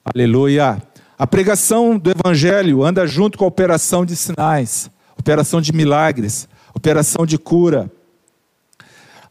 Aleluia. 0.06 0.82
A 1.20 1.28
pregação 1.28 2.00
do 2.00 2.10
Evangelho 2.10 2.84
anda 2.84 3.06
junto 3.06 3.38
com 3.38 3.44
a 3.44 3.50
operação 3.50 4.06
de 4.06 4.16
sinais, 4.16 4.90
operação 5.20 5.60
de 5.60 5.74
milagres, 5.74 6.48
operação 6.74 7.26
de 7.26 7.38
cura. 7.38 7.92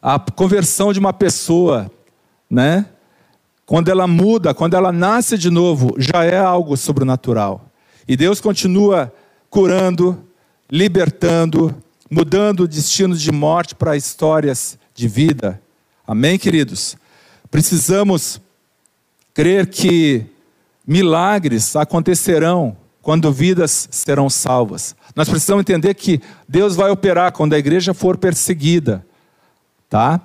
A 0.00 0.18
conversão 0.18 0.92
de 0.92 0.98
uma 0.98 1.12
pessoa, 1.14 1.90
né? 2.48 2.84
Quando 3.66 3.88
ela 3.88 4.07
muda, 4.07 4.53
quando 4.53 4.74
ela 4.74 4.92
nasce 4.92 5.38
de 5.38 5.50
novo, 5.50 5.94
já 5.98 6.24
é 6.24 6.38
algo 6.38 6.77
sobrenatural. 6.77 7.70
E 8.07 8.16
Deus 8.16 8.40
continua 8.40 9.12
curando, 9.48 10.22
libertando, 10.70 11.74
mudando 12.11 12.61
o 12.61 12.68
destino 12.68 13.16
de 13.16 13.33
morte 13.33 13.74
para 13.74 13.96
histórias 13.96 14.79
de 14.94 15.09
vida. 15.09 15.61
Amém, 16.07 16.38
queridos? 16.38 16.96
Precisamos 17.50 18.40
crer 19.33 19.66
que 19.66 20.27
milagres 20.87 21.74
acontecerão 21.74 22.77
quando 23.00 23.33
vidas 23.33 23.88
serão 23.90 24.29
salvas. 24.29 24.94
Nós 25.16 25.29
precisamos 25.29 25.62
entender 25.62 25.94
que 25.94 26.20
Deus 26.46 26.77
vai 26.77 26.90
operar 26.90 27.33
quando 27.33 27.55
a 27.55 27.59
igreja 27.59 27.94
for 27.94 28.18
perseguida, 28.18 29.07
tá? 29.88 30.20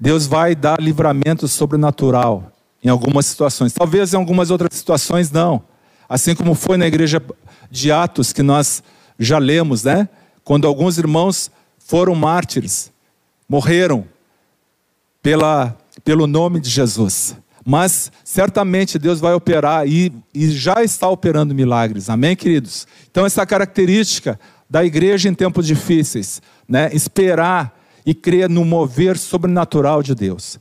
Deus 0.00 0.26
vai 0.26 0.54
dar 0.54 0.80
livramento 0.80 1.46
sobrenatural 1.46 2.52
em 2.82 2.88
algumas 2.88 3.26
situações. 3.26 3.72
Talvez 3.72 4.12
em 4.12 4.16
algumas 4.16 4.50
outras 4.50 4.76
situações 4.76 5.30
não. 5.30 5.62
Assim 6.08 6.34
como 6.34 6.54
foi 6.54 6.76
na 6.76 6.86
igreja 6.86 7.22
de 7.70 7.92
Atos 7.92 8.32
que 8.32 8.42
nós 8.42 8.82
já 9.18 9.38
lemos, 9.38 9.84
né? 9.84 10.08
quando 10.48 10.66
alguns 10.66 10.96
irmãos 10.96 11.50
foram 11.78 12.14
mártires, 12.14 12.90
morreram 13.46 14.06
pela, 15.22 15.76
pelo 16.02 16.26
nome 16.26 16.58
de 16.58 16.70
Jesus. 16.70 17.36
Mas 17.66 18.10
certamente 18.24 18.98
Deus 18.98 19.20
vai 19.20 19.34
operar 19.34 19.86
e, 19.86 20.10
e 20.32 20.50
já 20.50 20.82
está 20.82 21.06
operando 21.06 21.54
milagres. 21.54 22.08
Amém, 22.08 22.34
queridos? 22.34 22.86
Então, 23.10 23.26
essa 23.26 23.44
característica 23.44 24.40
da 24.70 24.82
igreja 24.82 25.28
em 25.28 25.34
tempos 25.34 25.66
difíceis, 25.66 26.40
né? 26.66 26.88
esperar 26.94 27.78
e 28.06 28.14
crer 28.14 28.48
no 28.48 28.64
mover 28.64 29.18
sobrenatural 29.18 30.02
de 30.02 30.14
Deus. 30.14 30.58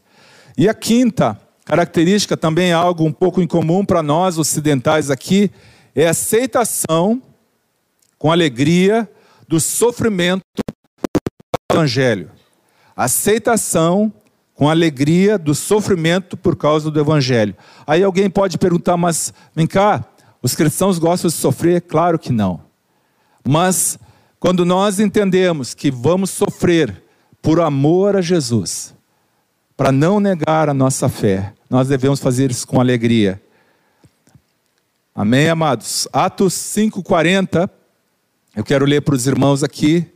E 0.58 0.67
a 0.67 0.73
quinta 0.73 1.39
característica, 1.67 2.38
também 2.38 2.69
é 2.69 2.73
algo 2.73 3.03
um 3.03 3.12
pouco 3.12 3.41
incomum 3.41 3.84
para 3.84 4.01
nós 4.01 4.38
ocidentais 4.38 5.12
aqui, 5.12 5.51
é 5.93 6.08
aceitação 6.08 7.21
com 8.17 8.32
alegria 8.32 9.08
do 9.49 9.60
sofrimento 9.60 10.43
do 10.56 11.75
Evangelho. 11.75 12.32
Aceitação 12.95 14.13
com 14.56 14.69
alegria 14.69 15.38
do 15.38 15.53
sofrimento 15.53 16.38
por 16.38 16.56
causa 16.56 16.89
do 16.89 17.01
Evangelho. 17.01 17.53
Aí 17.86 18.01
alguém 18.01 18.30
pode 18.30 18.58
perguntar, 18.58 18.95
mas 18.95 19.34
vem 19.53 19.67
cá, 19.67 20.06
os 20.41 20.56
cristãos 20.56 20.97
gostam 20.97 21.27
de 21.27 21.36
sofrer? 21.36 21.82
Claro 21.82 22.17
que 22.17 22.32
não. 22.32 22.62
Mas 23.45 23.99
quando 24.39 24.63
nós 24.63 25.01
entendemos 25.01 25.73
que 25.73 25.91
vamos 25.91 26.30
sofrer 26.30 27.03
por 27.41 27.60
amor 27.60 28.15
a 28.15 28.21
Jesus, 28.21 28.95
para 29.75 29.91
não 29.91 30.21
negar 30.21 30.69
a 30.69 30.73
nossa 30.73 31.10
fé. 31.10 31.53
Nós 31.69 31.89
devemos 31.89 32.19
fazer 32.21 32.49
isso 32.49 32.65
com 32.65 32.80
alegria. 32.80 33.41
Amém, 35.13 35.49
amados? 35.49 36.08
Atos 36.13 36.53
5,40, 36.53 37.69
eu 38.56 38.63
quero 38.63 38.86
ler 38.86 39.01
para 39.01 39.15
os 39.15 39.27
irmãos 39.27 39.63
aqui, 39.63 40.08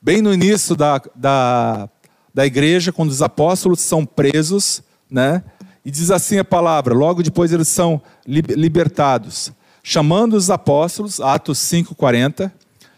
bem 0.00 0.22
no 0.22 0.32
início 0.32 0.74
da, 0.74 1.02
da, 1.14 1.88
da 2.32 2.46
igreja, 2.46 2.92
quando 2.92 3.10
os 3.10 3.20
apóstolos 3.20 3.80
são 3.80 4.06
presos, 4.06 4.82
né? 5.10 5.42
E 5.84 5.90
diz 5.90 6.10
assim 6.10 6.38
a 6.38 6.44
palavra, 6.44 6.94
logo 6.94 7.22
depois 7.22 7.52
eles 7.52 7.68
são 7.68 8.00
libertados. 8.26 9.52
Chamando 9.82 10.34
os 10.34 10.48
apóstolos, 10.48 11.20
Atos 11.20 11.58
5,40, 11.58 12.50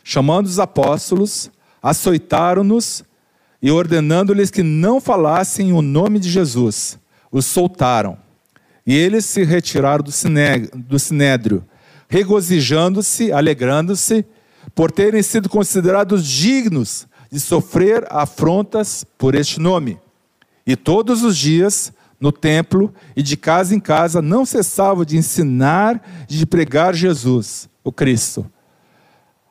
chamando 0.05 0.47
os 0.47 0.59
apóstolos, 0.59 1.51
açoitaram-nos 1.83 3.03
e 3.61 3.71
ordenando-lhes 3.71 4.51
que 4.51 4.63
não 4.63 5.01
falassem 5.01 5.73
o 5.73 5.83
nome 5.83 6.19
de 6.19 6.31
Jesus, 6.31 6.97
os 7.31 7.47
soltaram. 7.47 8.19
E 8.87 8.95
eles 8.95 9.25
se 9.25 9.45
retiraram 9.45 10.03
do 10.03 10.99
sinédrio, 10.99 11.65
regozijando-se, 12.09 13.31
alegrando-se, 13.33 14.25
por 14.75 14.91
terem 14.91 15.23
sido 15.23 15.49
considerados 15.49 16.27
dignos 16.27 17.07
de 17.31 17.39
sofrer 17.39 18.07
afrontas 18.11 19.05
por 19.17 19.35
este 19.35 19.61
nome. 19.61 19.99
E 20.67 20.77
todos 20.77 21.23
os 21.23 21.37
dias 21.37 21.93
no 22.21 22.33
templo 22.33 22.93
e 23.15 23.23
de 23.23 23.37
casa 23.37 23.75
em 23.75 23.81
casa 23.81 24.21
não 24.21 24.45
cessavam 24.45 25.05
de 25.05 25.17
ensinar 25.17 26.27
e 26.29 26.37
de 26.37 26.47
pregar 26.47 26.95
Jesus, 26.95 27.69
o 27.85 27.93
Cristo. 27.93 28.51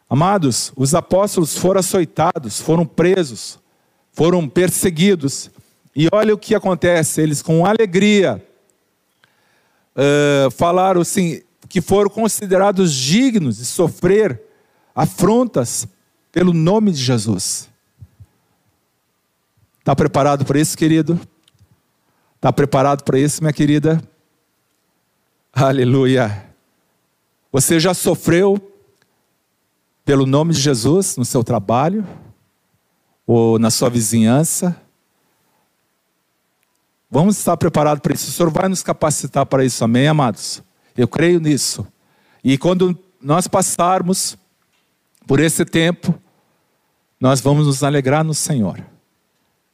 Amados, 0.09 0.71
os 0.75 0.95
apóstolos 0.95 1.57
foram 1.57 1.79
açoitados, 1.79 2.59
foram 2.61 2.85
presos, 2.85 3.59
foram 4.11 4.47
perseguidos. 4.47 5.51
E 5.99 6.07
olha 6.13 6.31
o 6.31 6.37
que 6.37 6.53
acontece, 6.53 7.21
eles 7.21 7.41
com 7.41 7.65
alegria 7.65 8.45
uh, 9.95 10.51
falaram 10.51 11.01
assim, 11.01 11.41
que 11.67 11.81
foram 11.81 12.07
considerados 12.07 12.93
dignos 12.93 13.57
de 13.57 13.65
sofrer 13.65 14.39
afrontas 14.93 15.87
pelo 16.31 16.53
nome 16.53 16.91
de 16.91 17.01
Jesus. 17.01 17.67
Está 19.79 19.95
preparado 19.95 20.45
para 20.45 20.59
isso, 20.59 20.77
querido? 20.77 21.19
Está 22.35 22.53
preparado 22.53 23.03
para 23.03 23.17
isso, 23.17 23.41
minha 23.41 23.51
querida? 23.51 23.99
Aleluia. 25.51 26.45
Você 27.51 27.79
já 27.79 27.95
sofreu 27.95 28.71
pelo 30.05 30.27
nome 30.27 30.53
de 30.53 30.59
Jesus 30.59 31.17
no 31.17 31.25
seu 31.25 31.43
trabalho 31.43 32.05
ou 33.25 33.57
na 33.57 33.71
sua 33.71 33.89
vizinhança? 33.89 34.79
Vamos 37.09 37.37
estar 37.37 37.55
preparados 37.55 38.01
para 38.01 38.13
isso. 38.13 38.29
O 38.29 38.33
Senhor 38.33 38.51
vai 38.51 38.67
nos 38.67 38.83
capacitar 38.83 39.45
para 39.45 39.63
isso, 39.63 39.81
amém, 39.83 40.07
amados? 40.07 40.61
Eu 40.95 41.07
creio 41.07 41.39
nisso. 41.39 41.87
E 42.43 42.57
quando 42.57 42.97
nós 43.21 43.47
passarmos 43.47 44.37
por 45.25 45.39
esse 45.39 45.63
tempo, 45.63 46.13
nós 47.19 47.41
vamos 47.41 47.67
nos 47.67 47.83
alegrar 47.83 48.23
no 48.23 48.33
Senhor. 48.33 48.83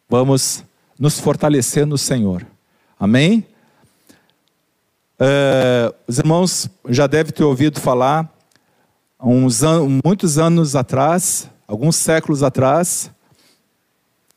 Vamos 0.10 0.64
nos 1.00 1.20
fortalecer 1.20 1.86
no 1.86 1.98
Senhor. 1.98 2.46
Amém? 3.00 3.48
Uh, 5.20 5.94
os 6.08 6.18
irmãos 6.20 6.70
já 6.90 7.08
devem 7.08 7.32
ter 7.32 7.44
ouvido 7.44 7.80
falar, 7.80 8.30
uns 9.20 9.64
an 9.64 10.00
muitos 10.04 10.38
anos 10.38 10.76
atrás, 10.76 11.50
alguns 11.68 11.96
séculos 11.96 12.44
atrás, 12.44 13.10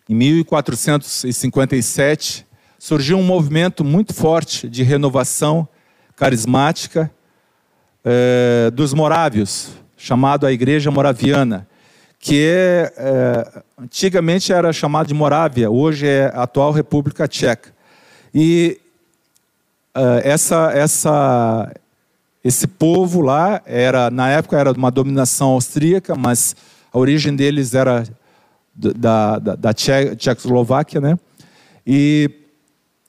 em 0.09 0.15
1457, 0.15 2.46
surgiu 2.87 3.19
um 3.19 3.23
movimento 3.25 3.83
muito 3.83 4.15
forte 4.15 4.69
de 4.69 4.85
renovação 4.85 5.67
carismática 6.15 7.11
uh, 8.05 8.71
dos 8.71 8.95
morávios, 8.95 9.71
chamado 9.97 10.47
a 10.47 10.53
Igreja 10.53 10.89
Moraviana, 10.89 11.67
que 12.21 12.49
é, 12.49 13.63
antigamente 13.77 14.53
era 14.53 14.73
chamado 14.73 15.09
de 15.09 15.15
Morávia, 15.15 15.69
hoje 15.69 16.07
é 16.07 16.31
a 16.33 16.45
atual 16.45 16.71
República 16.71 17.27
Tcheca. 17.27 17.75
E 18.33 18.81
uh, 19.97 20.21
essa, 20.23 20.71
essa, 20.73 21.75
esse 22.45 22.69
povo 22.69 23.21
lá 23.21 23.61
era, 23.67 24.13
na 24.13 24.31
época, 24.31 24.61
era 24.61 24.71
uma 24.71 24.93
dominação 24.93 25.49
austríaca, 25.49 26.15
mas 26.15 26.55
a 26.93 26.99
origem 27.01 27.35
deles 27.35 27.75
era 27.75 28.05
da, 28.73 29.41
da, 29.41 29.57
da 29.57 29.75
Tchecoslováquia, 29.75 31.01
né? 31.01 31.19
E 31.85 32.46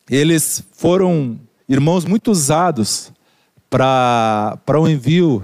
eles 0.09 0.63
foram 0.73 1.39
irmãos 1.67 2.05
muito 2.05 2.31
usados 2.31 3.11
para 3.69 4.79
o 4.79 4.87
envio 4.87 5.43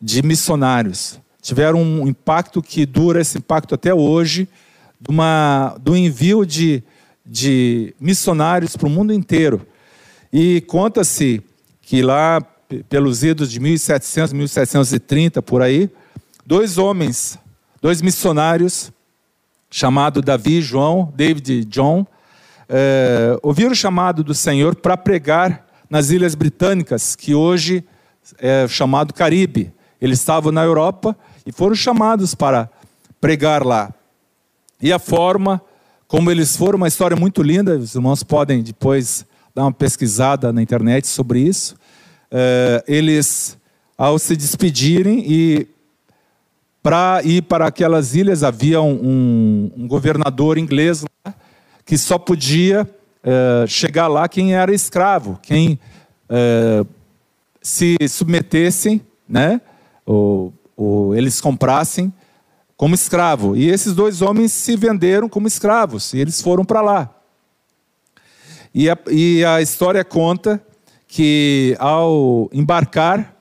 de 0.00 0.22
missionários. 0.22 1.20
Tiveram 1.40 1.80
um 1.80 2.06
impacto 2.08 2.60
que 2.60 2.84
dura 2.84 3.20
esse 3.20 3.38
impacto 3.38 3.74
até 3.74 3.94
hoje, 3.94 4.48
de 5.00 5.10
uma, 5.10 5.76
do 5.80 5.96
envio 5.96 6.44
de, 6.44 6.82
de 7.24 7.94
missionários 8.00 8.76
para 8.76 8.88
o 8.88 8.90
mundo 8.90 9.12
inteiro. 9.12 9.66
E 10.32 10.60
conta-se 10.62 11.42
que 11.80 12.02
lá, 12.02 12.40
pelos 12.88 13.22
idos 13.22 13.50
de 13.50 13.60
1700, 13.60 14.32
1730, 14.32 15.40
por 15.40 15.62
aí, 15.62 15.88
dois 16.44 16.78
homens, 16.78 17.38
dois 17.80 18.02
missionários, 18.02 18.92
chamados 19.70 20.22
Davi 20.22 20.58
e 20.58 20.62
João, 20.62 21.12
David 21.16 21.52
e 21.52 21.64
John, 21.64 22.06
é, 22.68 23.38
o 23.42 23.74
chamado 23.74 24.22
do 24.22 24.34
Senhor 24.34 24.76
para 24.76 24.96
pregar 24.96 25.66
nas 25.88 26.10
Ilhas 26.10 26.34
Britânicas, 26.34 27.16
que 27.16 27.34
hoje 27.34 27.84
é 28.38 28.66
chamado 28.68 29.14
Caribe. 29.14 29.72
Eles 30.00 30.18
estavam 30.18 30.52
na 30.52 30.62
Europa 30.62 31.16
e 31.46 31.52
foram 31.52 31.74
chamados 31.74 32.34
para 32.34 32.68
pregar 33.20 33.64
lá. 33.64 33.92
E 34.80 34.92
a 34.92 34.98
forma 34.98 35.60
como 36.08 36.30
eles 36.30 36.56
foram, 36.56 36.78
uma 36.78 36.88
história 36.88 37.14
muito 37.16 37.42
linda, 37.42 37.76
os 37.76 37.94
irmãos 37.94 38.22
podem 38.22 38.62
depois 38.62 39.26
dar 39.54 39.62
uma 39.62 39.72
pesquisada 39.72 40.50
na 40.54 40.62
internet 40.62 41.06
sobre 41.06 41.40
isso. 41.40 41.76
É, 42.30 42.82
eles, 42.88 43.58
ao 43.96 44.18
se 44.18 44.34
despedirem 44.34 45.22
e 45.26 45.66
para 46.82 47.20
ir 47.24 47.42
para 47.42 47.66
aquelas 47.66 48.14
ilhas, 48.14 48.42
havia 48.42 48.80
um, 48.80 49.70
um 49.76 49.86
governador 49.86 50.56
inglês 50.56 51.02
lá, 51.02 51.34
que 51.88 51.96
só 51.96 52.18
podia 52.18 52.86
é, 53.24 53.66
chegar 53.66 54.08
lá 54.08 54.28
quem 54.28 54.54
era 54.54 54.74
escravo, 54.74 55.40
quem 55.42 55.80
é, 56.28 56.84
se 57.62 57.96
submetessem, 58.06 59.00
né, 59.26 59.58
ou, 60.04 60.52
ou 60.76 61.16
eles 61.16 61.40
comprassem 61.40 62.12
como 62.76 62.94
escravo. 62.94 63.56
E 63.56 63.70
esses 63.70 63.94
dois 63.94 64.20
homens 64.20 64.52
se 64.52 64.76
venderam 64.76 65.30
como 65.30 65.48
escravos 65.48 66.12
e 66.12 66.18
eles 66.18 66.42
foram 66.42 66.62
para 66.62 66.82
lá. 66.82 67.10
E 68.74 68.90
a, 68.90 68.98
e 69.10 69.42
a 69.42 69.62
história 69.62 70.04
conta 70.04 70.62
que 71.06 71.74
ao 71.78 72.50
embarcar, 72.52 73.34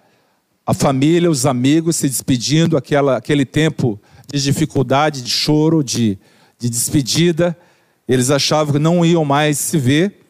a 0.66 0.74
família, 0.74 1.30
os 1.30 1.46
amigos 1.46 1.98
se 1.98 2.08
despedindo, 2.08 2.78
aquela, 2.78 3.18
aquele 3.18 3.44
tempo 3.44 4.00
de 4.34 4.42
dificuldade, 4.42 5.22
de 5.22 5.30
choro, 5.30 5.84
de, 5.84 6.18
de 6.58 6.70
despedida, 6.70 7.58
eles 8.08 8.32
achavam 8.32 8.74
que 8.74 8.80
não 8.80 9.06
iam 9.06 9.26
mais 9.26 9.58
se 9.58 9.78
ver. 9.78 10.22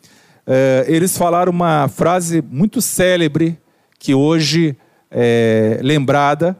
É, 0.45 0.85
eles 0.87 1.17
falaram 1.17 1.51
uma 1.51 1.87
frase 1.87 2.41
muito 2.41 2.81
célebre, 2.81 3.57
que 3.99 4.13
hoje 4.13 4.75
é 5.11 5.79
lembrada, 5.83 6.57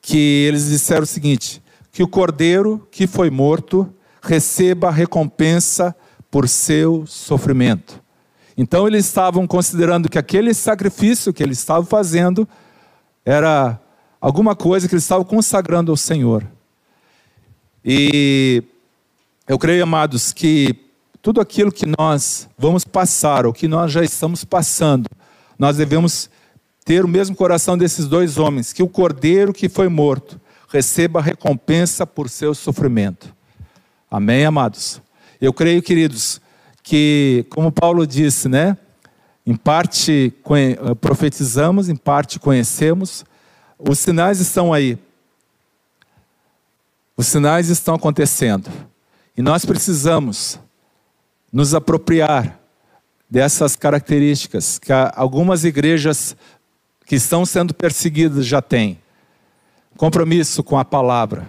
que 0.00 0.44
eles 0.46 0.68
disseram 0.68 1.02
o 1.02 1.06
seguinte: 1.06 1.62
que 1.92 2.02
o 2.02 2.08
cordeiro 2.08 2.86
que 2.90 3.06
foi 3.06 3.30
morto 3.30 3.92
receba 4.22 4.90
recompensa 4.90 5.94
por 6.30 6.48
seu 6.48 7.04
sofrimento. 7.06 8.02
Então 8.56 8.86
eles 8.86 9.06
estavam 9.06 9.46
considerando 9.46 10.08
que 10.08 10.18
aquele 10.18 10.52
sacrifício 10.52 11.32
que 11.32 11.42
eles 11.42 11.58
estavam 11.58 11.84
fazendo 11.84 12.48
era 13.24 13.80
alguma 14.20 14.56
coisa 14.56 14.88
que 14.88 14.94
eles 14.94 15.04
estavam 15.04 15.24
consagrando 15.24 15.92
ao 15.92 15.96
Senhor. 15.96 16.44
E 17.84 18.64
eu 19.48 19.58
creio, 19.58 19.82
amados, 19.82 20.30
que 20.30 20.76
tudo 21.22 21.40
aquilo 21.40 21.72
que 21.72 21.86
nós 21.98 22.46
vamos 22.58 22.84
passar, 22.84 23.46
ou 23.46 23.52
que 23.52 23.66
nós 23.66 23.90
já 23.90 24.04
estamos 24.04 24.44
passando, 24.44 25.08
nós 25.58 25.78
devemos 25.78 26.28
ter 26.84 27.02
o 27.02 27.08
mesmo 27.08 27.34
coração 27.34 27.76
desses 27.76 28.06
dois 28.06 28.36
homens, 28.36 28.74
que 28.74 28.82
o 28.82 28.88
cordeiro 28.88 29.54
que 29.54 29.66
foi 29.66 29.88
morto 29.88 30.38
receba 30.68 31.22
recompensa 31.22 32.06
por 32.06 32.28
seu 32.28 32.54
sofrimento. 32.54 33.34
Amém, 34.10 34.44
amados? 34.44 35.00
Eu 35.40 35.52
creio, 35.54 35.82
queridos, 35.82 36.42
que, 36.82 37.46
como 37.48 37.72
Paulo 37.72 38.06
disse, 38.06 38.50
né? 38.50 38.76
Em 39.46 39.56
parte 39.56 40.34
eh, 40.50 40.94
profetizamos, 41.00 41.88
em 41.88 41.96
parte 41.96 42.38
conhecemos. 42.38 43.24
Os 43.78 43.98
sinais 43.98 44.40
estão 44.40 44.74
aí. 44.74 44.98
Os 47.16 47.26
sinais 47.26 47.70
estão 47.70 47.94
acontecendo. 47.94 48.70
E 49.38 49.42
nós 49.42 49.64
precisamos 49.64 50.58
nos 51.52 51.72
apropriar 51.72 52.58
dessas 53.30 53.76
características 53.76 54.80
que 54.80 54.92
algumas 55.14 55.62
igrejas 55.62 56.36
que 57.06 57.14
estão 57.14 57.46
sendo 57.46 57.72
perseguidas 57.72 58.44
já 58.44 58.60
têm. 58.60 58.98
Compromisso 59.96 60.64
com 60.64 60.76
a 60.76 60.84
palavra, 60.84 61.48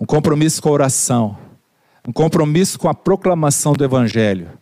um 0.00 0.06
compromisso 0.06 0.62
com 0.62 0.70
a 0.70 0.72
oração, 0.72 1.36
um 2.08 2.12
compromisso 2.12 2.78
com 2.78 2.88
a 2.88 2.94
proclamação 2.94 3.74
do 3.74 3.84
Evangelho, 3.84 4.58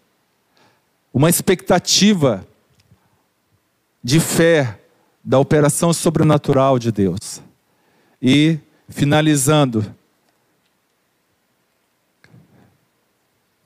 uma 1.12 1.30
expectativa 1.30 2.44
de 4.02 4.18
fé 4.18 4.80
da 5.22 5.38
operação 5.38 5.92
sobrenatural 5.92 6.80
de 6.80 6.90
Deus. 6.90 7.40
E, 8.20 8.58
finalizando, 8.88 9.94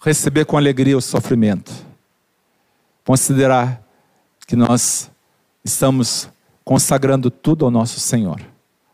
receber 0.00 0.44
com 0.44 0.56
alegria 0.56 0.96
o 0.96 1.00
sofrimento, 1.00 1.72
considerar 3.04 3.82
que 4.46 4.54
nós 4.54 5.10
estamos 5.64 6.28
consagrando 6.64 7.30
tudo 7.30 7.64
ao 7.64 7.70
nosso 7.70 7.98
Senhor. 8.00 8.40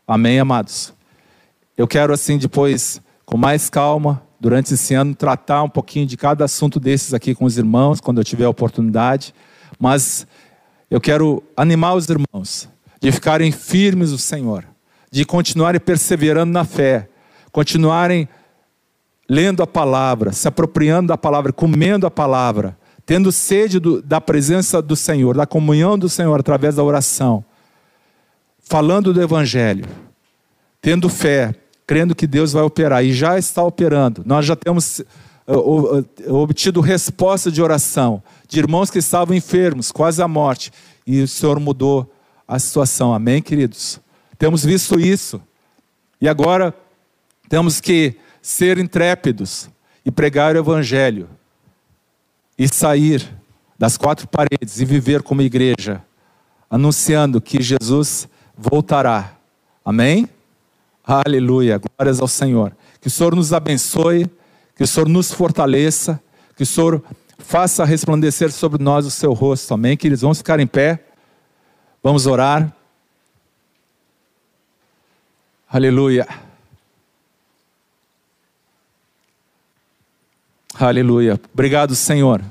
Amém, 0.07 0.39
amados? 0.39 0.93
Eu 1.77 1.87
quero, 1.87 2.13
assim, 2.13 2.37
depois, 2.37 3.01
com 3.25 3.37
mais 3.37 3.69
calma, 3.69 4.21
durante 4.39 4.73
esse 4.73 4.93
ano, 4.93 5.15
tratar 5.15 5.63
um 5.63 5.69
pouquinho 5.69 6.05
de 6.05 6.17
cada 6.17 6.45
assunto 6.45 6.79
desses 6.79 7.13
aqui 7.13 7.33
com 7.33 7.45
os 7.45 7.57
irmãos, 7.57 7.99
quando 7.99 8.19
eu 8.19 8.23
tiver 8.23 8.45
a 8.45 8.49
oportunidade, 8.49 9.33
mas 9.79 10.27
eu 10.89 11.01
quero 11.01 11.43
animar 11.55 11.95
os 11.95 12.07
irmãos 12.07 12.69
de 13.01 13.11
ficarem 13.11 13.51
firmes 13.51 14.11
no 14.11 14.17
Senhor, 14.17 14.65
de 15.11 15.25
continuarem 15.25 15.79
perseverando 15.79 16.51
na 16.51 16.63
fé, 16.63 17.09
continuarem 17.51 18.27
lendo 19.27 19.63
a 19.63 19.67
palavra, 19.67 20.31
se 20.31 20.47
apropriando 20.47 21.07
da 21.07 21.17
palavra, 21.17 21.51
comendo 21.51 22.05
a 22.05 22.11
palavra, 22.11 22.77
tendo 23.05 23.31
sede 23.31 23.79
do, 23.79 24.01
da 24.01 24.21
presença 24.21 24.81
do 24.81 24.95
Senhor, 24.95 25.35
da 25.35 25.45
comunhão 25.45 25.97
do 25.97 26.09
Senhor 26.09 26.39
através 26.39 26.75
da 26.75 26.83
oração, 26.83 27.43
falando 28.59 29.13
do 29.13 29.21
Evangelho, 29.21 29.85
tendo 30.81 31.09
fé, 31.09 31.53
crendo 31.85 32.15
que 32.15 32.25
Deus 32.25 32.53
vai 32.53 32.63
operar 32.63 33.03
e 33.03 33.13
já 33.13 33.37
está 33.37 33.63
operando. 33.63 34.23
Nós 34.25 34.45
já 34.45 34.55
temos 34.55 34.99
uh, 35.47 35.99
uh, 36.27 36.33
obtido 36.33 36.81
resposta 36.81 37.51
de 37.51 37.61
oração 37.61 38.23
de 38.47 38.59
irmãos 38.59 38.89
que 38.89 38.99
estavam 38.99 39.35
enfermos, 39.35 39.91
quase 39.91 40.21
à 40.21 40.27
morte, 40.27 40.71
e 41.05 41.21
o 41.21 41.27
Senhor 41.27 41.59
mudou 41.59 42.11
a 42.47 42.57
situação. 42.59 43.13
Amém, 43.13 43.41
queridos? 43.41 43.99
Temos 44.37 44.63
visto 44.63 44.99
isso. 44.99 45.41
E 46.19 46.27
agora 46.27 46.73
temos 47.49 47.79
que 47.79 48.15
ser 48.45 48.77
intrépidos 48.77 49.67
e 50.05 50.11
pregar 50.11 50.55
o 50.55 50.59
Evangelho 50.59 51.27
e 52.55 52.67
sair 52.67 53.27
das 53.75 53.97
quatro 53.97 54.27
paredes 54.27 54.79
e 54.79 54.85
viver 54.85 55.23
como 55.23 55.41
igreja, 55.41 55.99
anunciando 56.69 57.41
que 57.41 57.59
Jesus 57.59 58.29
voltará. 58.55 59.35
Amém? 59.83 60.29
Aleluia, 61.03 61.79
glórias 61.79 62.21
ao 62.21 62.27
Senhor. 62.27 62.77
Que 63.01 63.07
o 63.07 63.09
Senhor 63.09 63.35
nos 63.35 63.51
abençoe, 63.51 64.29
que 64.75 64.83
o 64.83 64.87
Senhor 64.87 65.09
nos 65.09 65.31
fortaleça, 65.31 66.21
que 66.55 66.61
o 66.61 66.67
Senhor 66.67 67.03
faça 67.39 67.83
resplandecer 67.83 68.51
sobre 68.51 68.81
nós 68.83 69.07
o 69.07 69.11
seu 69.11 69.33
rosto. 69.33 69.73
Amém, 69.73 69.97
queridos? 69.97 70.21
Vamos 70.21 70.37
ficar 70.37 70.59
em 70.59 70.67
pé, 70.67 71.03
vamos 72.03 72.27
orar. 72.27 72.71
Aleluia. 75.67 76.27
Aleluia. 80.77 81.39
Obrigado, 81.53 81.95
Senhor, 81.95 82.43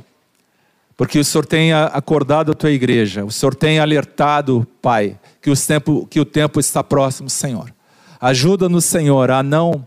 porque 0.96 1.18
o 1.18 1.24
Senhor 1.24 1.44
tem 1.44 1.74
acordado 1.74 2.52
a 2.52 2.54
tua 2.54 2.70
igreja, 2.70 3.22
o 3.22 3.30
Senhor 3.30 3.54
tem 3.54 3.78
alertado, 3.78 4.66
Pai, 4.80 5.18
que, 5.42 5.50
o 5.50 5.54
tempo, 5.56 6.06
que 6.06 6.18
o 6.18 6.24
tempo 6.24 6.58
está 6.58 6.82
próximo, 6.82 7.28
Senhor. 7.28 7.72
Ajuda-nos, 8.18 8.86
Senhor, 8.86 9.30
a 9.30 9.42
não 9.42 9.86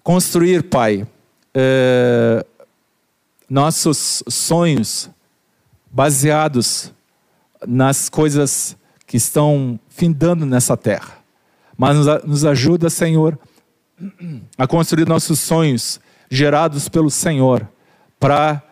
construir, 0.00 0.62
Pai, 0.62 1.04
eh, 1.52 2.46
nossos 3.50 4.22
sonhos 4.28 5.10
baseados 5.90 6.92
nas 7.66 8.08
coisas 8.08 8.76
que 9.08 9.16
estão 9.16 9.80
findando 9.88 10.46
nessa 10.46 10.76
terra. 10.76 11.18
Mas 11.76 11.96
nos 12.24 12.44
ajuda, 12.44 12.88
Senhor, 12.88 13.36
a 14.56 14.68
construir 14.68 15.08
nossos 15.08 15.40
sonhos 15.40 16.00
gerados 16.30 16.88
pelo 16.88 17.10
Senhor, 17.10 17.68
para 18.18 18.62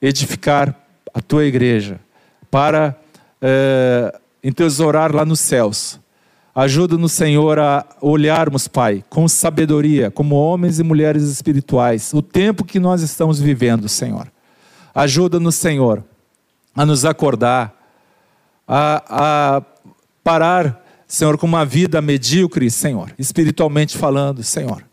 edificar 0.00 0.74
a 1.12 1.20
tua 1.20 1.44
igreja, 1.44 2.00
para 2.50 2.96
é, 3.40 4.18
entesourar 4.42 5.14
lá 5.14 5.24
nos 5.24 5.40
céus. 5.40 6.00
Ajuda-nos, 6.54 7.12
Senhor, 7.12 7.58
a 7.58 7.86
olharmos, 8.00 8.66
Pai, 8.66 9.04
com 9.08 9.28
sabedoria, 9.28 10.10
como 10.10 10.34
homens 10.34 10.78
e 10.78 10.82
mulheres 10.82 11.22
espirituais, 11.22 12.12
o 12.12 12.20
tempo 12.20 12.64
que 12.64 12.80
nós 12.80 13.02
estamos 13.02 13.40
vivendo, 13.40 13.88
Senhor. 13.88 14.30
Ajuda-nos, 14.94 15.54
Senhor, 15.54 16.02
a 16.74 16.84
nos 16.84 17.04
acordar, 17.04 17.74
a, 18.66 19.56
a 19.56 19.62
parar, 20.24 20.84
Senhor, 21.06 21.38
com 21.38 21.46
uma 21.46 21.64
vida 21.64 22.00
medíocre, 22.02 22.70
Senhor, 22.70 23.12
espiritualmente 23.18 23.96
falando, 23.96 24.42
Senhor. 24.42 24.84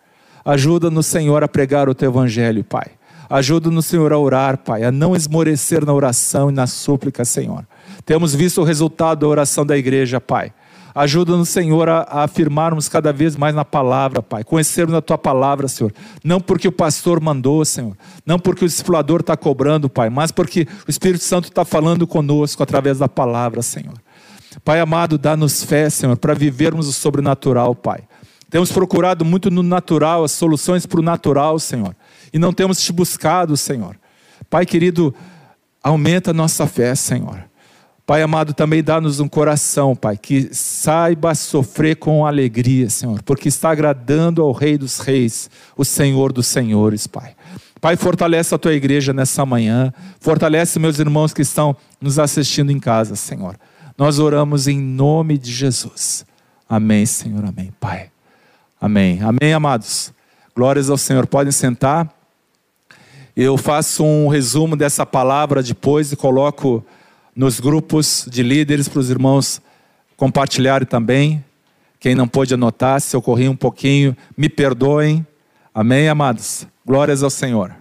Ajuda-nos, 0.47 1.05
Senhor, 1.05 1.43
a 1.43 1.47
pregar 1.49 1.89
o 1.89 1.93
teu 1.93 2.09
evangelho, 2.09 2.63
Pai. 2.63 2.91
Ajuda-nos, 3.29 3.85
Senhor, 3.85 4.13
a 4.13 4.17
orar, 4.17 4.57
Pai, 4.57 4.85
a 4.85 4.91
não 4.93 5.13
esmorecer 5.13 5.85
na 5.85 5.91
oração 5.91 6.49
e 6.49 6.53
na 6.53 6.65
súplica, 6.65 7.25
Senhor. 7.25 7.67
Temos 8.05 8.33
visto 8.33 8.61
o 8.61 8.63
resultado 8.63 9.19
da 9.19 9.27
oração 9.27 9.65
da 9.65 9.77
igreja, 9.77 10.21
Pai. 10.21 10.53
Ajuda-nos, 10.95 11.49
Senhor, 11.49 11.89
a, 11.89 12.23
afirmarmos 12.23 12.87
cada 12.87 13.11
vez 13.11 13.35
mais 13.35 13.53
na 13.53 13.65
palavra, 13.65 14.23
Pai. 14.23 14.45
Conhecermos 14.45 14.95
a 14.95 15.01
tua 15.01 15.17
palavra, 15.17 15.67
Senhor. 15.67 15.93
Não 16.23 16.39
porque 16.39 16.69
o 16.69 16.71
pastor 16.71 17.19
mandou, 17.19 17.65
Senhor. 17.65 17.97
Não 18.25 18.39
porque 18.39 18.63
o 18.63 18.67
discipulador 18.69 19.19
está 19.19 19.35
cobrando, 19.35 19.89
Pai. 19.89 20.09
Mas 20.09 20.31
porque 20.31 20.65
o 20.87 20.89
Espírito 20.89 21.25
Santo 21.25 21.49
está 21.49 21.65
falando 21.65 22.07
conosco 22.07 22.63
através 22.63 22.99
da 22.99 23.09
palavra, 23.09 23.61
Senhor. 23.61 23.95
Pai 24.63 24.79
amado, 24.79 25.17
dá-nos 25.17 25.63
fé, 25.63 25.89
Senhor, 25.89 26.15
para 26.15 26.33
vivermos 26.33 26.87
o 26.87 26.93
sobrenatural, 26.93 27.75
Pai. 27.75 27.99
Temos 28.49 28.71
procurado 28.71 29.25
muito 29.25 29.51
no 29.51 29.61
natural, 29.61 30.23
as 30.23 30.31
soluções 30.31 30.85
para 30.85 30.99
o 30.99 31.03
natural, 31.03 31.59
Senhor. 31.59 31.95
E 32.31 32.39
não 32.39 32.53
temos 32.53 32.81
te 32.81 32.93
buscado, 32.93 33.57
Senhor. 33.57 33.97
Pai 34.49 34.65
querido, 34.65 35.13
aumenta 35.83 36.31
a 36.31 36.33
nossa 36.33 36.65
fé, 36.65 36.95
Senhor. 36.95 37.43
Pai 38.05 38.21
amado, 38.21 38.53
também 38.53 38.81
dá-nos 38.81 39.19
um 39.19 39.27
coração, 39.27 39.93
Pai, 39.93 40.15
que 40.15 40.47
saiba 40.53 41.35
sofrer 41.35 41.97
com 41.97 42.25
alegria, 42.25 42.89
Senhor, 42.89 43.21
porque 43.23 43.49
está 43.49 43.69
agradando 43.69 44.41
ao 44.41 44.53
Rei 44.53 44.77
dos 44.77 44.99
Reis, 44.99 45.49
o 45.75 45.83
Senhor 45.83 46.31
dos 46.31 46.47
Senhores, 46.47 47.05
Pai. 47.05 47.35
Pai, 47.81 47.97
fortalece 47.97 48.55
a 48.55 48.57
tua 48.57 48.73
igreja 48.73 49.11
nessa 49.11 49.45
manhã, 49.45 49.93
fortalece 50.21 50.79
meus 50.79 50.99
irmãos 50.99 51.33
que 51.33 51.41
estão 51.41 51.75
nos 51.99 52.17
assistindo 52.17 52.71
em 52.71 52.79
casa, 52.79 53.17
Senhor. 53.17 53.57
Nós 53.97 54.19
oramos 54.19 54.69
em 54.69 54.79
nome 54.79 55.37
de 55.37 55.51
Jesus. 55.51 56.25
Amém, 56.69 57.05
Senhor, 57.05 57.43
amém, 57.43 57.73
Pai. 57.77 58.09
Amém. 58.79 59.19
Amém, 59.21 59.53
amados. 59.53 60.13
Glórias 60.55 60.89
ao 60.89 60.97
Senhor. 60.97 61.25
Podem 61.25 61.51
sentar. 61.51 62.13
Eu 63.35 63.57
faço 63.57 64.03
um 64.03 64.27
resumo 64.27 64.75
dessa 64.75 65.05
palavra 65.05 65.63
depois 65.63 66.11
e 66.11 66.15
coloco 66.15 66.85
nos 67.35 67.59
grupos 67.59 68.27
de 68.29 68.41
líderes 68.43 68.87
para 68.87 68.99
os 68.99 69.09
irmãos 69.09 69.61
compartilharem 70.15 70.87
também. 70.87 71.43
Quem 71.99 72.15
não 72.15 72.27
pôde 72.27 72.53
anotar, 72.53 73.01
se 73.01 73.15
eu 73.15 73.21
corri 73.21 73.49
um 73.49 73.55
pouquinho, 73.55 74.15
me 74.35 74.49
perdoem. 74.49 75.25
Amém, 75.73 76.07
amados. 76.07 76.67
Glórias 76.85 77.23
ao 77.23 77.29
Senhor. 77.29 77.75